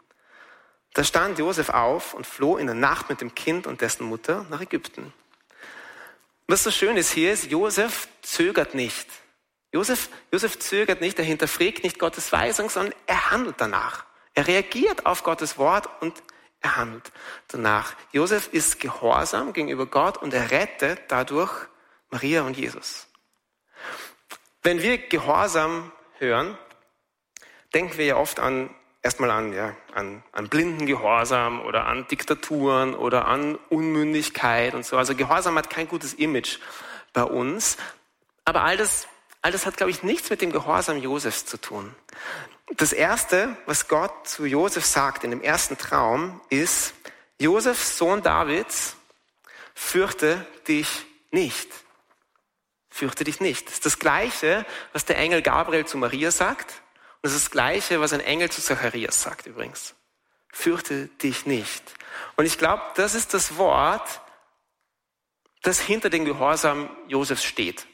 Da 0.93 1.03
stand 1.03 1.37
Josef 1.37 1.69
auf 1.69 2.13
und 2.13 2.25
floh 2.25 2.57
in 2.57 2.65
der 2.65 2.75
Nacht 2.75 3.09
mit 3.09 3.21
dem 3.21 3.35
Kind 3.35 3.67
und 3.67 3.81
dessen 3.81 4.05
Mutter 4.05 4.45
nach 4.49 4.61
Ägypten. 4.61 5.13
Was 6.47 6.63
so 6.63 6.71
schön 6.71 6.97
ist 6.97 7.11
hier 7.11 7.31
ist, 7.31 7.45
Josef 7.45 8.07
zögert 8.21 8.73
nicht. 8.73 9.07
Josef, 9.71 10.09
Josef 10.31 10.57
zögert 10.57 10.99
nicht, 10.99 11.19
er 11.19 11.25
hinterfragt 11.25 11.83
nicht 11.83 11.99
Gottes 11.99 12.31
Weisung, 12.31 12.71
sondern 12.71 12.95
er 13.05 13.29
handelt 13.29 13.55
danach. 13.59 14.05
Er 14.33 14.47
reagiert 14.47 15.05
auf 15.05 15.23
Gottes 15.23 15.57
Wort 15.57 15.89
und 16.01 16.21
er 16.61 16.75
handelt 16.75 17.11
danach. 17.47 17.93
Josef 18.11 18.49
ist 18.51 18.79
gehorsam 18.79 19.53
gegenüber 19.53 19.85
Gott 19.85 20.17
und 20.17 20.33
er 20.33 20.51
rettet 20.51 21.01
dadurch 21.07 21.51
Maria 22.09 22.41
und 22.43 22.57
Jesus. 22.57 23.07
Wenn 24.61 24.81
wir 24.81 24.97
Gehorsam 24.97 25.91
hören, 26.17 26.57
denken 27.73 27.97
wir 27.97 28.05
ja 28.05 28.17
oft 28.17 28.39
an 28.39 28.69
erstmal 29.01 29.31
an, 29.31 29.53
ja, 29.53 29.75
an, 29.93 30.23
an 30.31 30.49
blinden 30.49 30.85
Gehorsam 30.85 31.61
oder 31.61 31.85
an 31.85 32.07
Diktaturen 32.07 32.93
oder 32.95 33.27
an 33.27 33.55
Unmündigkeit 33.69 34.73
und 34.73 34.85
so. 34.85 34.97
Also 34.97 35.15
Gehorsam 35.15 35.55
hat 35.55 35.69
kein 35.69 35.87
gutes 35.87 36.13
Image 36.13 36.59
bei 37.13 37.23
uns. 37.23 37.77
Aber 38.45 38.63
all 38.63 38.77
das, 38.77 39.07
all 39.41 39.51
das 39.51 39.65
hat, 39.65 39.77
glaube 39.77 39.91
ich, 39.91 40.03
nichts 40.03 40.29
mit 40.29 40.41
dem 40.41 40.51
Gehorsam 40.51 40.97
Josefs 40.97 41.45
zu 41.45 41.57
tun. 41.57 41.95
Das 42.71 42.93
erste, 42.93 43.57
was 43.65 43.87
Gott 43.87 44.27
zu 44.27 44.45
Josef 44.45 44.85
sagt 44.85 45.23
in 45.23 45.31
dem 45.31 45.41
ersten 45.41 45.77
Traum, 45.77 46.39
ist, 46.49 46.93
Josef, 47.39 47.83
Sohn 47.83 48.21
Davids, 48.21 48.95
fürchte 49.73 50.45
dich 50.67 51.05
nicht. 51.31 51.69
Fürchte 52.89 53.23
dich 53.23 53.39
nicht. 53.39 53.67
Das 53.67 53.75
ist 53.75 53.85
das 53.85 53.99
Gleiche, 53.99 54.65
was 54.93 55.05
der 55.05 55.17
Engel 55.17 55.41
Gabriel 55.41 55.85
zu 55.85 55.97
Maria 55.97 56.31
sagt 56.31 56.81
das 57.21 57.33
ist 57.33 57.45
das 57.45 57.51
Gleiche, 57.51 57.99
was 57.99 58.13
ein 58.13 58.21
Engel 58.21 58.49
zu 58.49 58.61
Zacharias 58.61 59.21
sagt 59.21 59.45
übrigens. 59.45 59.95
Fürchte 60.51 61.07
dich 61.21 61.45
nicht. 61.45 61.83
Und 62.37 62.45
ich 62.45 62.57
glaube, 62.57 62.81
das 62.95 63.13
ist 63.13 63.33
das 63.33 63.57
Wort, 63.57 64.21
das 65.61 65.79
hinter 65.79 66.09
dem 66.09 66.25
Gehorsam 66.25 66.89
Josefs 67.07 67.43
steht. 67.43 67.85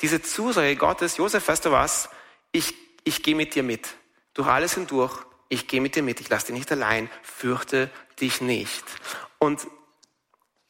Diese 0.00 0.22
Zusage 0.22 0.76
Gottes, 0.76 1.16
Josef, 1.16 1.46
weißt 1.48 1.66
du 1.66 1.72
was? 1.72 2.08
Ich, 2.52 2.74
ich 3.04 3.22
gehe 3.22 3.34
mit 3.34 3.54
dir 3.54 3.62
mit. 3.62 3.88
Durch 4.34 4.48
alles 4.48 4.74
hindurch. 4.74 5.24
Ich 5.48 5.66
gehe 5.66 5.80
mit 5.80 5.96
dir 5.96 6.02
mit. 6.02 6.20
Ich 6.20 6.28
lasse 6.28 6.46
dich 6.46 6.54
nicht 6.54 6.70
allein. 6.72 7.10
Fürchte 7.22 7.90
dich 8.20 8.40
nicht. 8.40 8.84
Und 9.38 9.66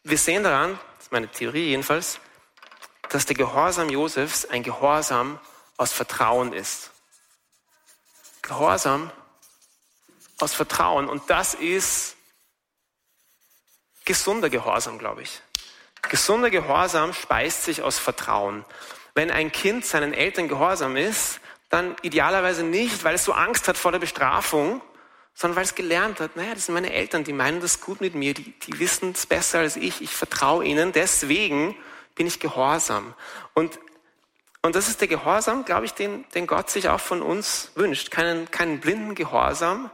wir 0.03 0.16
sehen 0.16 0.42
daran, 0.42 0.79
das 0.96 1.07
ist 1.07 1.12
meine 1.12 1.29
Theorie 1.29 1.68
jedenfalls, 1.68 2.20
dass 3.11 3.27
der 3.27 3.37
Gehorsam 3.37 3.90
Josefs 3.90 4.46
ein 4.46 4.62
Gehorsam 4.62 5.38
aus 5.77 5.92
Vertrauen 5.92 6.53
ist. 6.53 6.90
Gehorsam 8.42 9.11
aus 10.38 10.55
Vertrauen. 10.55 11.09
Und 11.09 11.29
das 11.29 11.55
ist 11.55 12.16
gesunder 14.05 14.49
Gehorsam, 14.49 14.99
glaube 14.99 15.23
ich. 15.23 15.42
Gesunder 16.09 16.51
Gehorsam 16.51 17.12
speist 17.12 17.64
sich 17.64 17.83
aus 17.83 17.99
Vertrauen. 17.99 18.64
Wenn 19.14 19.31
ein 19.31 19.53
Kind 19.53 19.85
seinen 19.85 20.14
Eltern 20.14 20.49
gehorsam 20.49 20.96
ist, 20.96 21.40
dann 21.70 21.96
idealerweise 22.02 22.64
nicht, 22.64 23.04
weil 23.04 23.14
es 23.14 23.24
so 23.24 23.33
Angst 23.33 23.68
hat 23.68 23.78
vor 23.78 23.92
der 23.92 24.00
Bestrafung, 24.00 24.83
sondern 25.33 25.56
weil 25.56 25.64
es 25.64 25.76
gelernt 25.76 26.20
hat, 26.20 26.37
naja, 26.37 26.52
das 26.52 26.66
sind 26.66 26.74
meine 26.74 26.92
Eltern, 26.92 27.24
die 27.24 27.33
meinen 27.33 27.61
das 27.61 27.80
gut 27.80 28.00
mit 28.00 28.14
mir, 28.14 28.35
die, 28.35 28.59
die 28.59 28.78
wissen 28.78 29.12
es 29.12 29.24
besser 29.24 29.61
als 29.61 29.76
ich, 29.76 30.02
ich 30.02 30.14
vertraue 30.14 30.64
ihnen, 30.64 30.92
deswegen 30.92 31.76
bin 32.16 32.26
ich 32.26 32.40
gehorsam. 32.40 33.14
Und, 33.54 33.78
und 34.62 34.74
das 34.74 34.88
ist 34.88 35.00
der 35.00 35.09
Gehorsam, 35.09 35.64
glaube 35.64 35.87
ich, 35.87 35.94
den, 35.94 36.28
den 36.35 36.48
Gott 36.48 36.68
sich 36.68 36.88
auch 36.88 37.00
von 37.00 37.22
uns 37.22 37.70
wünscht. 37.76 38.11
Keinen, 38.11 38.50
keinen 38.50 38.80
blinden 38.80 39.14
Gehorsam, 39.14 39.90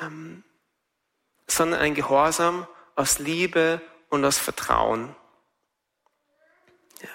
ähm, 0.00 0.44
sondern 1.48 1.80
ein 1.80 1.94
Gehorsam 1.94 2.68
aus 2.96 3.18
Liebe 3.18 3.80
und 4.10 4.24
aus 4.24 4.38
Vertrauen. 4.38 5.16
Ja. 7.00 7.08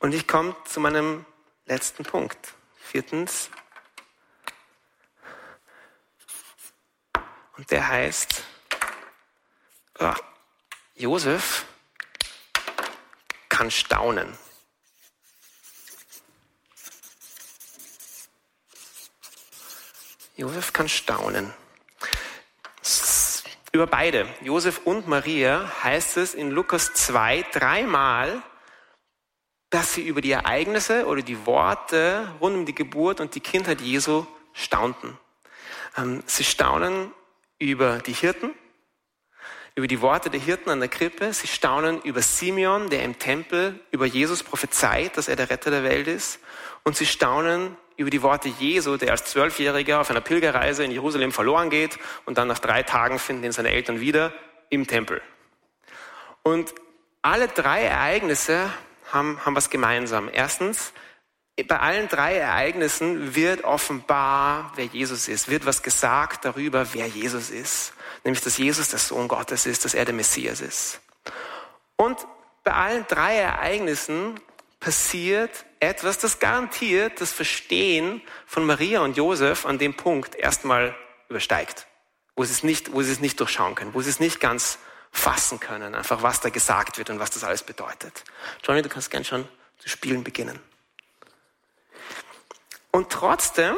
Und 0.00 0.12
ich 0.12 0.26
komme 0.26 0.56
zu 0.64 0.80
meinem 0.80 1.24
letzten 1.66 2.04
Punkt. 2.04 2.54
Viertens. 2.76 3.50
Und 7.56 7.70
der 7.70 7.88
heißt, 7.88 8.42
oh, 10.00 10.14
Josef 10.94 11.66
kann 13.48 13.70
staunen. 13.70 14.36
Josef 20.36 20.72
kann 20.72 20.88
staunen. 20.88 21.54
Über 23.70 23.86
beide, 23.86 24.28
Josef 24.40 24.80
und 24.84 25.08
Maria, 25.08 25.68
heißt 25.82 26.16
es 26.16 26.34
in 26.34 26.50
Lukas 26.50 26.92
2 26.94 27.42
dreimal, 27.52 28.42
dass 29.74 29.92
sie 29.92 30.06
über 30.06 30.20
die 30.20 30.30
Ereignisse 30.30 31.04
oder 31.06 31.20
die 31.20 31.46
Worte 31.46 32.32
rund 32.40 32.54
um 32.54 32.64
die 32.64 32.76
Geburt 32.76 33.18
und 33.18 33.34
die 33.34 33.40
Kindheit 33.40 33.80
Jesu 33.80 34.24
staunten. 34.52 35.18
Ähm, 35.98 36.22
sie 36.26 36.44
staunen 36.44 37.10
über 37.58 37.98
die 37.98 38.12
Hirten, 38.12 38.50
über 39.74 39.88
die 39.88 40.00
Worte 40.00 40.30
der 40.30 40.38
Hirten 40.38 40.70
an 40.70 40.78
der 40.78 40.88
Krippe. 40.88 41.32
Sie 41.32 41.48
staunen 41.48 42.00
über 42.02 42.22
Simeon, 42.22 42.88
der 42.88 43.02
im 43.02 43.18
Tempel 43.18 43.80
über 43.90 44.06
Jesus 44.06 44.44
prophezeit, 44.44 45.16
dass 45.16 45.26
er 45.26 45.34
der 45.34 45.50
Retter 45.50 45.72
der 45.72 45.82
Welt 45.82 46.06
ist. 46.06 46.38
Und 46.84 46.96
sie 46.96 47.06
staunen 47.06 47.76
über 47.96 48.10
die 48.10 48.22
Worte 48.22 48.48
Jesu, 48.48 48.96
der 48.96 49.10
als 49.10 49.24
Zwölfjähriger 49.24 50.00
auf 50.00 50.08
einer 50.08 50.20
Pilgerreise 50.20 50.84
in 50.84 50.92
Jerusalem 50.92 51.32
verloren 51.32 51.68
geht 51.68 51.98
und 52.26 52.38
dann 52.38 52.46
nach 52.46 52.60
drei 52.60 52.84
Tagen 52.84 53.18
finden 53.18 53.42
ihn 53.42 53.50
seine 53.50 53.70
Eltern 53.70 53.98
wieder 53.98 54.32
im 54.70 54.86
Tempel. 54.86 55.20
Und 56.44 56.72
alle 57.22 57.48
drei 57.48 57.82
Ereignisse 57.82 58.70
haben, 59.14 59.44
haben 59.44 59.56
was 59.56 59.70
gemeinsam. 59.70 60.28
Erstens, 60.32 60.92
bei 61.62 61.78
allen 61.78 62.08
drei 62.08 62.36
Ereignissen 62.36 63.34
wird 63.34 63.64
offenbar, 63.64 64.72
wer 64.74 64.86
Jesus 64.86 65.28
ist, 65.28 65.48
wird 65.48 65.66
was 65.66 65.82
gesagt 65.82 66.44
darüber, 66.44 66.92
wer 66.92 67.06
Jesus 67.06 67.50
ist. 67.50 67.92
Nämlich, 68.24 68.42
dass 68.42 68.58
Jesus 68.58 68.88
der 68.88 68.98
Sohn 68.98 69.28
Gottes 69.28 69.66
ist, 69.66 69.84
dass 69.84 69.94
er 69.94 70.04
der 70.04 70.14
Messias 70.14 70.60
ist. 70.60 71.00
Und 71.96 72.18
bei 72.64 72.72
allen 72.72 73.06
drei 73.06 73.36
Ereignissen 73.36 74.40
passiert 74.80 75.64
etwas, 75.80 76.18
das 76.18 76.40
garantiert 76.40 77.20
das 77.20 77.32
Verstehen 77.32 78.20
von 78.46 78.66
Maria 78.66 79.00
und 79.00 79.16
Josef 79.16 79.64
an 79.64 79.78
dem 79.78 79.94
Punkt 79.94 80.34
erstmal 80.34 80.94
übersteigt, 81.28 81.86
wo 82.36 82.44
sie 82.44 82.52
es 82.52 82.62
nicht, 82.62 82.92
wo 82.92 83.02
sie 83.02 83.12
es 83.12 83.20
nicht 83.20 83.38
durchschauen 83.38 83.74
können, 83.74 83.94
wo 83.94 84.00
sie 84.02 84.10
es 84.10 84.20
nicht 84.20 84.40
ganz 84.40 84.78
fassen 85.14 85.60
können, 85.60 85.94
einfach 85.94 86.22
was 86.22 86.40
da 86.40 86.50
gesagt 86.50 86.98
wird 86.98 87.08
und 87.08 87.20
was 87.20 87.30
das 87.30 87.44
alles 87.44 87.62
bedeutet. 87.62 88.24
Johnny, 88.62 88.82
du 88.82 88.88
kannst 88.88 89.10
gern 89.10 89.24
schon 89.24 89.48
zu 89.78 89.88
spielen 89.88 90.24
beginnen. 90.24 90.58
Und 92.90 93.10
trotzdem 93.10 93.74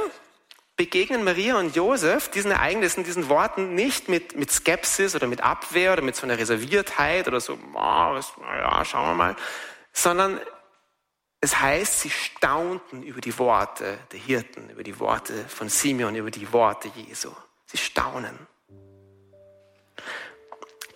begegnen 0.77 1.25
Maria 1.25 1.59
und 1.59 1.77
Josef 1.77 2.29
diesen 2.31 2.51
Ereignissen, 2.51 3.05
diesen 3.05 3.29
Worten 3.29 3.75
nicht 3.75 4.09
mit, 4.09 4.37
mit 4.37 4.51
Skepsis 4.51 5.14
oder 5.14 5.27
mit 5.27 5.42
Abwehr 5.42 5.92
oder 5.92 6.03
mit 6.03 6.16
so 6.16 6.25
einer 6.25 6.38
Reserviertheit 6.38 7.29
oder 7.29 7.40
so, 7.40 7.59
oh, 7.75 7.77
ja, 7.77 8.85
schauen 8.85 9.09
wir 9.11 9.14
mal, 9.14 9.37
sondern 9.92 10.40
es 11.40 11.61
heißt, 11.61 12.01
sie 12.01 12.11
staunten 12.11 13.03
über 13.03 13.20
die 13.20 13.38
Worte 13.38 13.99
der 14.11 14.20
Hirten, 14.20 14.70
über 14.70 14.83
die 14.83 14.99
Worte 14.99 15.46
von 15.49 15.68
Simeon, 15.68 16.16
über 16.16 16.31
die 16.31 16.53
Worte 16.53 16.88
Jesu. 16.88 17.31
Sie 17.66 17.77
staunen. 17.77 18.46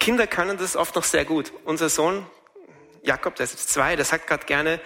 Kinder 0.01 0.27
können 0.27 0.59
das 0.59 0.77
oft 0.77 0.97
noch 0.97 1.05
sehr 1.05 1.25
gut. 1.25 1.53
Unser 1.65 1.89
Sohn 1.89 2.27
Jakob, 3.03 3.35
der 3.37 3.45
ist 3.45 3.53
jetzt 3.53 3.71
zwei, 3.71 3.97
der 3.97 4.05
sagt 4.05 4.27
gerade 4.27 4.45
gerne 4.45 4.81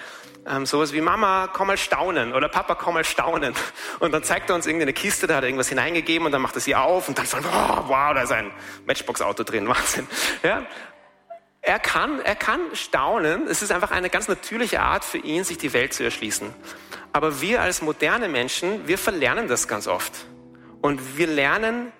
ähm, 0.47 0.67
sowas 0.67 0.93
wie 0.93 1.01
Mama, 1.01 1.49
komm 1.53 1.69
mal 1.69 1.79
staunen 1.79 2.35
oder 2.35 2.49
Papa, 2.49 2.75
komm 2.75 2.95
mal 2.95 3.05
staunen. 3.05 3.55
Und 4.01 4.13
dann 4.13 4.23
zeigt 4.23 4.51
er 4.51 4.57
uns 4.57 4.67
irgendeine 4.67 4.93
Kiste, 4.93 5.27
da 5.27 5.37
hat 5.37 5.43
er 5.43 5.49
irgendwas 5.49 5.69
hineingegeben 5.69 6.27
und 6.27 6.33
dann 6.33 6.43
macht 6.43 6.55
er 6.57 6.61
sie 6.61 6.75
auf 6.75 7.09
und 7.09 7.17
dann 7.19 7.27
so, 7.27 7.39
oh, 7.39 7.41
wow, 7.41 8.13
da 8.15 8.23
ist 8.23 8.33
ein 8.33 8.51
Matchbox-Auto 8.87 9.45
drin, 9.45 9.69
Wahnsinn. 9.69 10.07
Ja? 10.43 10.67
Er 11.63 11.79
kann, 11.79 12.21
er 12.21 12.37
kann 12.37 12.61
staunen. 12.75 13.47
Es 13.47 13.63
ist 13.63 13.73
einfach 13.73 13.91
eine 13.91 14.11
ganz 14.11 14.29
natürliche 14.29 14.81
Art 14.81 15.05
für 15.05 15.19
ihn, 15.19 15.45
sich 15.45 15.57
die 15.57 15.73
Welt 15.73 15.95
zu 15.95 16.05
erschließen. 16.05 16.55
Aber 17.13 17.41
wir 17.41 17.63
als 17.63 17.81
moderne 17.81 18.29
Menschen, 18.29 18.87
wir 18.87 18.99
verlernen 18.99 19.49
das 19.49 19.67
ganz 19.67 19.87
oft. 19.87 20.27
Und 20.83 21.17
wir 21.17 21.27
lernen 21.27 21.91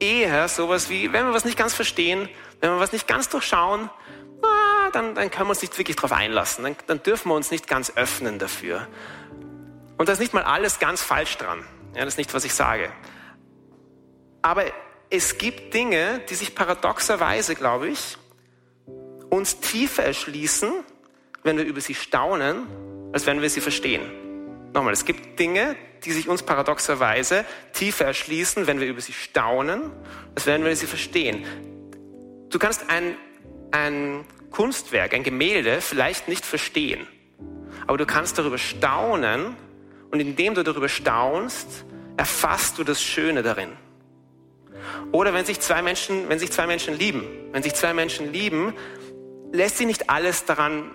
eher 0.00 0.48
sowas 0.48 0.90
wie, 0.90 1.12
wenn 1.12 1.26
wir 1.26 1.34
was 1.34 1.44
nicht 1.44 1.58
ganz 1.58 1.74
verstehen, 1.74 2.28
wenn 2.60 2.70
wir 2.70 2.80
was 2.80 2.92
nicht 2.92 3.06
ganz 3.06 3.28
durchschauen, 3.28 3.90
ah, 4.42 4.90
dann, 4.92 5.14
dann 5.14 5.30
können 5.30 5.46
wir 5.46 5.50
uns 5.50 5.62
nicht 5.62 5.76
wirklich 5.78 5.96
darauf 5.96 6.12
einlassen. 6.12 6.64
Dann, 6.64 6.76
dann 6.86 7.02
dürfen 7.02 7.28
wir 7.28 7.34
uns 7.34 7.50
nicht 7.50 7.68
ganz 7.68 7.92
öffnen 7.94 8.38
dafür. 8.38 8.88
Und 9.98 10.08
da 10.08 10.12
ist 10.12 10.18
nicht 10.18 10.34
mal 10.34 10.42
alles 10.42 10.78
ganz 10.78 11.02
falsch 11.02 11.36
dran. 11.36 11.64
Ja, 11.94 12.04
das 12.04 12.14
ist 12.14 12.18
nicht, 12.18 12.32
was 12.34 12.44
ich 12.44 12.54
sage. 12.54 12.90
Aber 14.42 14.64
es 15.10 15.38
gibt 15.38 15.74
Dinge, 15.74 16.20
die 16.30 16.34
sich 16.34 16.54
paradoxerweise, 16.54 17.54
glaube 17.54 17.88
ich, 17.88 18.16
uns 19.28 19.60
tiefer 19.60 20.04
erschließen, 20.04 20.72
wenn 21.42 21.56
wir 21.56 21.64
über 21.64 21.80
sie 21.80 21.94
staunen, 21.94 22.66
als 23.12 23.26
wenn 23.26 23.42
wir 23.42 23.50
sie 23.50 23.60
verstehen. 23.60 24.19
Nochmal, 24.72 24.92
es 24.92 25.04
gibt 25.04 25.38
Dinge, 25.38 25.76
die 26.04 26.12
sich 26.12 26.28
uns 26.28 26.42
paradoxerweise 26.42 27.44
tiefer 27.72 28.06
erschließen, 28.06 28.66
wenn 28.66 28.80
wir 28.80 28.86
über 28.86 29.00
sie 29.00 29.12
staunen, 29.12 29.90
als 30.34 30.46
wenn 30.46 30.64
wir 30.64 30.74
sie 30.76 30.86
verstehen. 30.86 31.44
Du 32.48 32.58
kannst 32.58 32.88
ein, 32.88 33.16
ein 33.70 34.24
Kunstwerk, 34.50 35.14
ein 35.14 35.22
Gemälde 35.22 35.80
vielleicht 35.80 36.28
nicht 36.28 36.44
verstehen, 36.44 37.06
aber 37.86 37.98
du 37.98 38.06
kannst 38.06 38.38
darüber 38.38 38.58
staunen 38.58 39.56
und 40.10 40.20
indem 40.20 40.54
du 40.54 40.62
darüber 40.62 40.88
staunst, 40.88 41.84
erfasst 42.16 42.78
du 42.78 42.84
das 42.84 43.02
Schöne 43.02 43.42
darin. 43.42 43.70
Oder 45.12 45.34
wenn 45.34 45.44
sich 45.44 45.60
zwei 45.60 45.82
Menschen, 45.82 46.28
wenn 46.28 46.38
sich 46.38 46.52
zwei 46.52 46.66
Menschen 46.66 46.98
lieben, 46.98 47.24
wenn 47.52 47.62
sich 47.62 47.74
zwei 47.74 47.94
Menschen 47.94 48.32
lieben, 48.32 48.74
lässt 49.52 49.78
sie 49.78 49.86
nicht 49.86 50.10
alles 50.10 50.44
daran, 50.44 50.90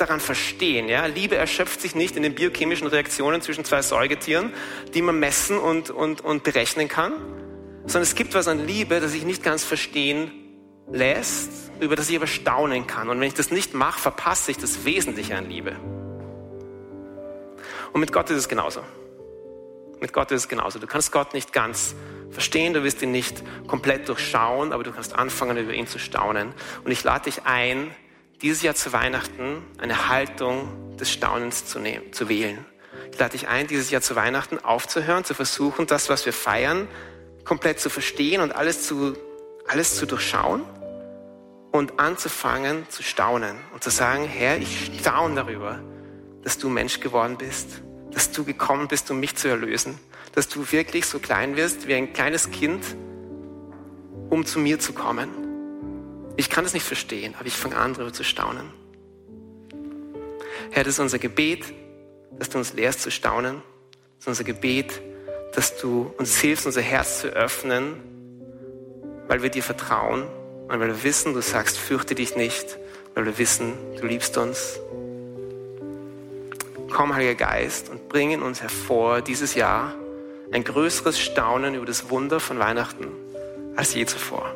daran 0.00 0.20
verstehen. 0.20 0.88
Ja? 0.88 1.06
Liebe 1.06 1.36
erschöpft 1.36 1.80
sich 1.80 1.94
nicht 1.94 2.16
in 2.16 2.22
den 2.22 2.34
biochemischen 2.34 2.86
Reaktionen 2.86 3.42
zwischen 3.42 3.64
zwei 3.64 3.82
Säugetieren, 3.82 4.52
die 4.94 5.02
man 5.02 5.18
messen 5.18 5.58
und, 5.58 5.90
und, 5.90 6.20
und 6.20 6.44
berechnen 6.44 6.88
kann, 6.88 7.12
sondern 7.82 8.02
es 8.02 8.14
gibt 8.14 8.34
was 8.34 8.48
an 8.48 8.66
Liebe, 8.66 9.00
das 9.00 9.14
ich 9.14 9.24
nicht 9.24 9.42
ganz 9.42 9.64
verstehen 9.64 10.30
lässt, 10.90 11.50
über 11.80 11.96
das 11.96 12.08
ich 12.10 12.16
aber 12.16 12.26
staunen 12.26 12.86
kann. 12.86 13.08
Und 13.08 13.20
wenn 13.20 13.28
ich 13.28 13.34
das 13.34 13.50
nicht 13.50 13.74
mache, 13.74 14.00
verpasse 14.00 14.50
ich 14.50 14.56
das 14.56 14.84
Wesentliche 14.84 15.36
an 15.36 15.48
Liebe. 15.48 15.76
Und 17.92 18.00
mit 18.00 18.12
Gott 18.12 18.30
ist 18.30 18.38
es 18.38 18.48
genauso. 18.48 18.82
Mit 20.00 20.12
Gott 20.12 20.30
ist 20.30 20.42
es 20.42 20.48
genauso. 20.48 20.78
Du 20.78 20.86
kannst 20.86 21.12
Gott 21.12 21.34
nicht 21.34 21.52
ganz 21.52 21.94
verstehen, 22.30 22.74
du 22.74 22.84
wirst 22.84 23.02
ihn 23.02 23.10
nicht 23.10 23.42
komplett 23.66 24.08
durchschauen, 24.08 24.72
aber 24.72 24.84
du 24.84 24.92
kannst 24.92 25.14
anfangen, 25.14 25.56
über 25.56 25.72
ihn 25.72 25.86
zu 25.86 25.98
staunen. 25.98 26.52
Und 26.84 26.90
ich 26.90 27.02
lade 27.02 27.24
dich 27.24 27.44
ein, 27.44 27.90
dieses 28.40 28.62
Jahr 28.62 28.74
zu 28.74 28.92
Weihnachten 28.92 29.62
eine 29.78 30.08
Haltung 30.08 30.96
des 30.96 31.10
Staunens 31.10 31.66
zu, 31.66 31.78
nehmen, 31.78 32.12
zu 32.12 32.28
wählen. 32.28 32.64
Ich 33.12 33.18
lade 33.18 33.32
dich 33.32 33.48
ein, 33.48 33.66
dieses 33.66 33.90
Jahr 33.90 34.02
zu 34.02 34.16
Weihnachten 34.16 34.58
aufzuhören, 34.58 35.24
zu 35.24 35.34
versuchen, 35.34 35.86
das, 35.86 36.08
was 36.08 36.24
wir 36.26 36.32
feiern, 36.32 36.88
komplett 37.44 37.80
zu 37.80 37.90
verstehen 37.90 38.40
und 38.40 38.54
alles 38.54 38.86
zu, 38.86 39.16
alles 39.66 39.96
zu 39.96 40.06
durchschauen 40.06 40.62
und 41.72 41.98
anzufangen 41.98 42.88
zu 42.88 43.02
staunen 43.02 43.56
und 43.72 43.82
zu 43.82 43.90
sagen, 43.90 44.24
Herr, 44.24 44.58
ich 44.58 44.90
staune 45.00 45.34
darüber, 45.34 45.80
dass 46.42 46.58
du 46.58 46.68
Mensch 46.68 47.00
geworden 47.00 47.36
bist, 47.38 47.82
dass 48.12 48.30
du 48.30 48.44
gekommen 48.44 48.88
bist, 48.88 49.10
um 49.10 49.20
mich 49.20 49.36
zu 49.36 49.48
erlösen, 49.48 49.98
dass 50.34 50.48
du 50.48 50.70
wirklich 50.70 51.06
so 51.06 51.18
klein 51.18 51.56
wirst 51.56 51.88
wie 51.88 51.94
ein 51.94 52.12
kleines 52.12 52.50
Kind, 52.50 52.84
um 54.30 54.44
zu 54.46 54.58
mir 54.58 54.78
zu 54.78 54.92
kommen. 54.92 55.47
Ich 56.38 56.48
kann 56.48 56.64
es 56.64 56.72
nicht 56.72 56.86
verstehen, 56.86 57.34
aber 57.36 57.48
ich 57.48 57.56
fange 57.56 57.76
an, 57.76 57.94
darüber 57.94 58.12
zu 58.12 58.22
staunen. 58.22 58.70
Herr, 60.70 60.84
das 60.84 60.94
ist 60.94 61.00
unser 61.00 61.18
Gebet, 61.18 61.64
dass 62.38 62.48
du 62.48 62.58
uns 62.58 62.74
lehrst 62.74 63.02
zu 63.02 63.10
staunen. 63.10 63.56
Das 64.18 64.20
ist 64.20 64.28
unser 64.28 64.44
Gebet, 64.44 65.02
dass 65.56 65.76
du 65.78 66.14
uns 66.16 66.38
hilfst, 66.38 66.64
unser 66.64 66.80
Herz 66.80 67.22
zu 67.22 67.26
öffnen, 67.26 68.00
weil 69.26 69.42
wir 69.42 69.50
dir 69.50 69.64
vertrauen 69.64 70.28
und 70.68 70.78
weil 70.78 70.86
wir 70.86 71.02
wissen, 71.02 71.34
du 71.34 71.42
sagst, 71.42 71.76
fürchte 71.76 72.14
dich 72.14 72.36
nicht, 72.36 72.78
weil 73.16 73.26
wir 73.26 73.36
wissen, 73.36 73.72
du 74.00 74.06
liebst 74.06 74.38
uns 74.38 74.78
Komm, 76.88 77.16
Heiliger 77.16 77.34
Geist, 77.34 77.88
und 77.88 78.08
bring 78.08 78.30
in 78.30 78.42
uns 78.42 78.62
hervor 78.62 79.22
dieses 79.22 79.56
Jahr 79.56 79.92
ein 80.52 80.62
größeres 80.62 81.18
Staunen 81.18 81.74
über 81.74 81.84
das 81.84 82.10
Wunder 82.10 82.38
von 82.38 82.60
Weihnachten 82.60 83.08
als 83.74 83.92
je 83.94 84.06
zuvor. 84.06 84.54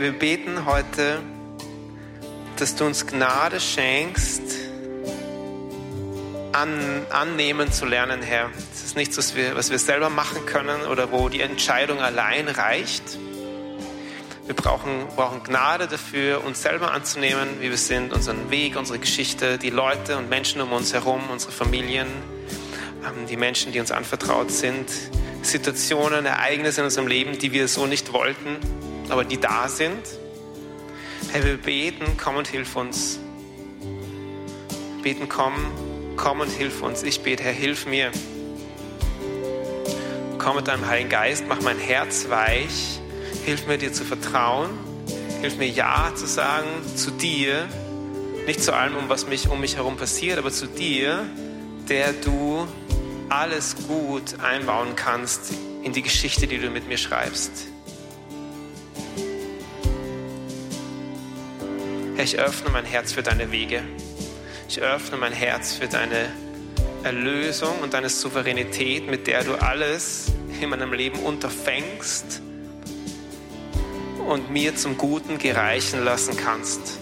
Herr, 0.00 0.12
wir 0.12 0.18
beten 0.18 0.64
heute, 0.64 1.20
dass 2.56 2.74
du 2.74 2.86
uns 2.86 3.06
Gnade 3.06 3.60
schenkst, 3.60 4.40
an, 6.52 7.04
annehmen 7.10 7.70
zu 7.70 7.84
lernen, 7.84 8.22
Herr. 8.22 8.50
Es 8.72 8.82
ist 8.82 8.96
nichts, 8.96 9.18
was 9.18 9.36
wir, 9.36 9.56
was 9.56 9.70
wir 9.70 9.78
selber 9.78 10.08
machen 10.08 10.46
können 10.46 10.86
oder 10.86 11.12
wo 11.12 11.28
die 11.28 11.42
Entscheidung 11.42 12.00
allein 12.00 12.48
reicht. 12.48 13.02
Wir 14.46 14.54
brauchen, 14.54 15.06
brauchen 15.16 15.42
Gnade 15.42 15.86
dafür, 15.86 16.44
uns 16.46 16.62
selber 16.62 16.92
anzunehmen, 16.92 17.60
wie 17.60 17.68
wir 17.68 17.76
sind, 17.76 18.14
unseren 18.14 18.50
Weg, 18.50 18.76
unsere 18.76 18.98
Geschichte, 18.98 19.58
die 19.58 19.70
Leute 19.70 20.16
und 20.16 20.30
Menschen 20.30 20.62
um 20.62 20.72
uns 20.72 20.94
herum, 20.94 21.28
unsere 21.30 21.52
Familien, 21.52 22.06
ähm, 23.04 23.26
die 23.28 23.36
Menschen, 23.36 23.72
die 23.72 23.80
uns 23.80 23.92
anvertraut 23.92 24.50
sind, 24.50 24.88
Situationen, 25.42 26.24
Ereignisse 26.24 26.80
in 26.80 26.86
unserem 26.86 27.06
Leben, 27.06 27.38
die 27.38 27.52
wir 27.52 27.68
so 27.68 27.86
nicht 27.86 28.14
wollten, 28.14 28.56
aber 29.10 29.24
die 29.24 29.38
da 29.38 29.68
sind. 29.68 30.06
Herr, 31.32 31.44
wir 31.44 31.56
beten, 31.56 32.16
komm 32.16 32.36
und 32.36 32.48
hilf 32.48 32.76
uns. 32.76 33.18
Beten, 35.02 35.28
komm, 35.28 35.54
komm 36.16 36.40
und 36.40 36.50
hilf 36.50 36.82
uns. 36.82 37.02
Ich 37.02 37.20
bete, 37.22 37.42
Herr, 37.42 37.52
hilf 37.52 37.86
mir. 37.86 38.10
Komm 40.38 40.56
mit 40.56 40.68
deinem 40.68 40.86
Heiligen 40.86 41.10
Geist, 41.10 41.44
mach 41.48 41.60
mein 41.60 41.78
Herz 41.78 42.28
weich, 42.30 43.00
hilf 43.44 43.66
mir 43.66 43.76
dir 43.76 43.92
zu 43.92 44.04
vertrauen, 44.04 44.70
hilf 45.42 45.58
mir 45.58 45.68
Ja 45.68 46.12
zu 46.14 46.26
sagen 46.26 46.66
zu 46.96 47.10
dir, 47.10 47.68
nicht 48.46 48.62
zu 48.62 48.74
allem, 48.74 48.96
um 48.96 49.08
was 49.08 49.26
mich 49.26 49.48
um 49.48 49.60
mich 49.60 49.76
herum 49.76 49.96
passiert, 49.96 50.38
aber 50.38 50.50
zu 50.50 50.66
dir, 50.66 51.26
der 51.88 52.14
du 52.14 52.66
alles 53.28 53.76
gut 53.86 54.40
einbauen 54.40 54.96
kannst 54.96 55.52
in 55.82 55.92
die 55.92 56.02
Geschichte, 56.02 56.46
die 56.46 56.58
du 56.58 56.70
mit 56.70 56.88
mir 56.88 56.98
schreibst. 56.98 57.69
Herr, 62.20 62.24
ich 62.24 62.38
öffne 62.38 62.68
mein 62.68 62.84
Herz 62.84 63.12
für 63.12 63.22
deine 63.22 63.50
Wege. 63.50 63.82
Ich 64.68 64.78
öffne 64.82 65.16
mein 65.16 65.32
Herz 65.32 65.72
für 65.72 65.88
deine 65.88 66.28
Erlösung 67.02 67.78
und 67.78 67.94
deine 67.94 68.10
Souveränität, 68.10 69.06
mit 69.10 69.26
der 69.26 69.42
du 69.42 69.54
alles 69.54 70.26
in 70.60 70.68
meinem 70.68 70.92
Leben 70.92 71.18
unterfängst 71.20 72.42
und 74.28 74.50
mir 74.50 74.76
zum 74.76 74.98
Guten 74.98 75.38
gereichen 75.38 76.04
lassen 76.04 76.36
kannst. 76.36 76.98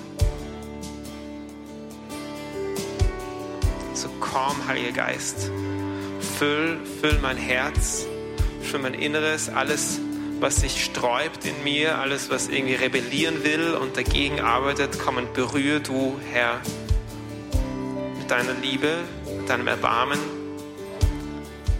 So 3.94 4.08
komm, 4.20 4.68
Heiliger 4.68 4.92
Geist, 4.92 5.50
füll, 6.38 6.78
füll 7.00 7.18
mein 7.20 7.36
Herz, 7.36 8.06
füll 8.62 8.78
mein 8.78 8.94
Inneres, 8.94 9.48
alles, 9.48 9.98
was 10.40 10.56
sich 10.56 10.84
sträubt 10.84 11.44
in 11.44 11.64
mir, 11.64 11.98
alles, 11.98 12.30
was 12.30 12.48
irgendwie 12.48 12.74
rebellieren 12.74 13.42
will 13.42 13.74
und 13.74 13.96
dagegen 13.96 14.40
arbeitet, 14.40 14.98
komm 14.98 15.16
und 15.16 15.32
berühre 15.34 15.80
du, 15.80 16.18
Herr, 16.32 16.60
deiner 18.28 18.54
Liebe, 18.54 18.98
mit 19.38 19.48
deinem 19.48 19.66
Erbarmen, 19.66 20.18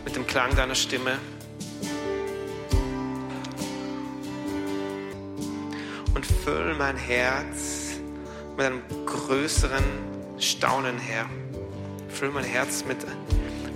mit 0.05 0.17
dem 0.17 0.27
Klang 0.27 0.57
deiner 0.57 0.75
Stimme. 0.75 1.19
Und 6.15 6.27
füll 6.27 6.75
mein 6.75 6.97
Herz 6.97 7.97
mit 8.57 8.67
einem 8.67 8.83
größeren 9.07 9.85
Staunen, 10.39 10.99
Herr. 10.99 11.27
Füll 12.09 12.31
mein 12.31 12.45
Herz 12.45 12.85
mit, 12.85 12.99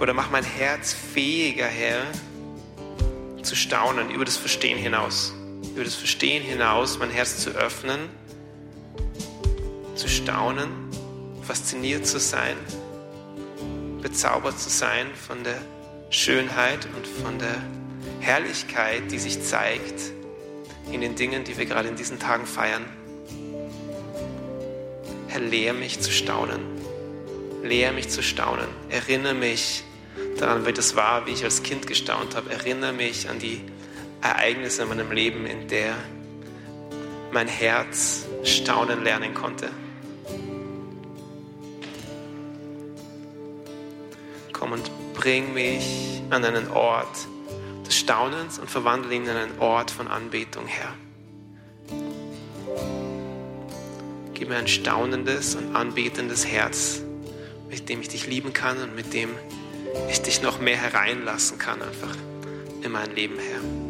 oder 0.00 0.12
mach 0.12 0.30
mein 0.30 0.44
Herz 0.44 0.92
fähiger, 0.92 1.66
Herr, 1.66 2.02
zu 3.42 3.56
staunen 3.56 4.10
über 4.10 4.24
das 4.24 4.36
Verstehen 4.36 4.78
hinaus. 4.78 5.32
Über 5.74 5.84
das 5.84 5.94
Verstehen 5.94 6.42
hinaus 6.42 6.98
mein 6.98 7.10
Herz 7.10 7.38
zu 7.38 7.50
öffnen, 7.50 8.08
zu 9.94 10.08
staunen 10.08 10.68
fasziniert 11.42 12.06
zu 12.06 12.18
sein, 12.18 12.56
bezaubert 14.00 14.58
zu 14.58 14.70
sein 14.70 15.06
von 15.14 15.44
der 15.44 15.60
Schönheit 16.10 16.88
und 16.96 17.06
von 17.06 17.38
der 17.38 17.56
Herrlichkeit, 18.20 19.10
die 19.10 19.18
sich 19.18 19.42
zeigt 19.42 20.12
in 20.90 21.00
den 21.00 21.14
Dingen, 21.14 21.44
die 21.44 21.56
wir 21.56 21.66
gerade 21.66 21.88
in 21.88 21.96
diesen 21.96 22.18
Tagen 22.18 22.46
feiern. 22.46 22.84
Herr, 25.28 25.40
lehre 25.40 25.74
mich 25.74 26.00
zu 26.00 26.10
staunen. 26.10 26.60
Lehre 27.62 27.92
mich 27.92 28.08
zu 28.08 28.22
staunen. 28.22 28.68
Erinnere 28.90 29.34
mich 29.34 29.84
daran, 30.38 30.66
wie 30.66 30.72
das 30.72 30.96
war, 30.96 31.26
wie 31.26 31.32
ich 31.32 31.44
als 31.44 31.62
Kind 31.62 31.86
gestaunt 31.86 32.36
habe. 32.36 32.50
Erinnere 32.50 32.92
mich 32.92 33.28
an 33.28 33.38
die 33.38 33.60
Ereignisse 34.20 34.82
in 34.82 34.88
meinem 34.88 35.10
Leben, 35.12 35.46
in 35.46 35.68
der 35.68 35.94
mein 37.32 37.48
Herz 37.48 38.26
staunen 38.44 39.02
lernen 39.02 39.34
konnte. 39.34 39.70
komm 44.62 44.72
und 44.72 44.92
bring 45.14 45.54
mich 45.54 46.22
an 46.30 46.44
einen 46.44 46.68
Ort 46.70 47.26
des 47.84 47.96
Staunens 47.96 48.60
und 48.60 48.70
verwandle 48.70 49.12
ihn 49.12 49.24
in 49.24 49.30
einen 49.30 49.58
Ort 49.58 49.90
von 49.90 50.06
Anbetung, 50.06 50.68
Herr. 50.68 50.94
Gib 54.34 54.48
mir 54.48 54.54
ein 54.54 54.68
staunendes 54.68 55.56
und 55.56 55.74
anbetendes 55.74 56.46
Herz, 56.46 57.02
mit 57.68 57.88
dem 57.88 58.02
ich 58.02 58.08
dich 58.08 58.28
lieben 58.28 58.52
kann 58.52 58.80
und 58.80 58.94
mit 58.94 59.12
dem 59.14 59.30
ich 60.10 60.22
dich 60.22 60.42
noch 60.42 60.60
mehr 60.60 60.76
hereinlassen 60.76 61.58
kann, 61.58 61.82
einfach 61.82 62.16
in 62.82 62.92
mein 62.92 63.14
Leben, 63.14 63.38
Herr. 63.38 63.81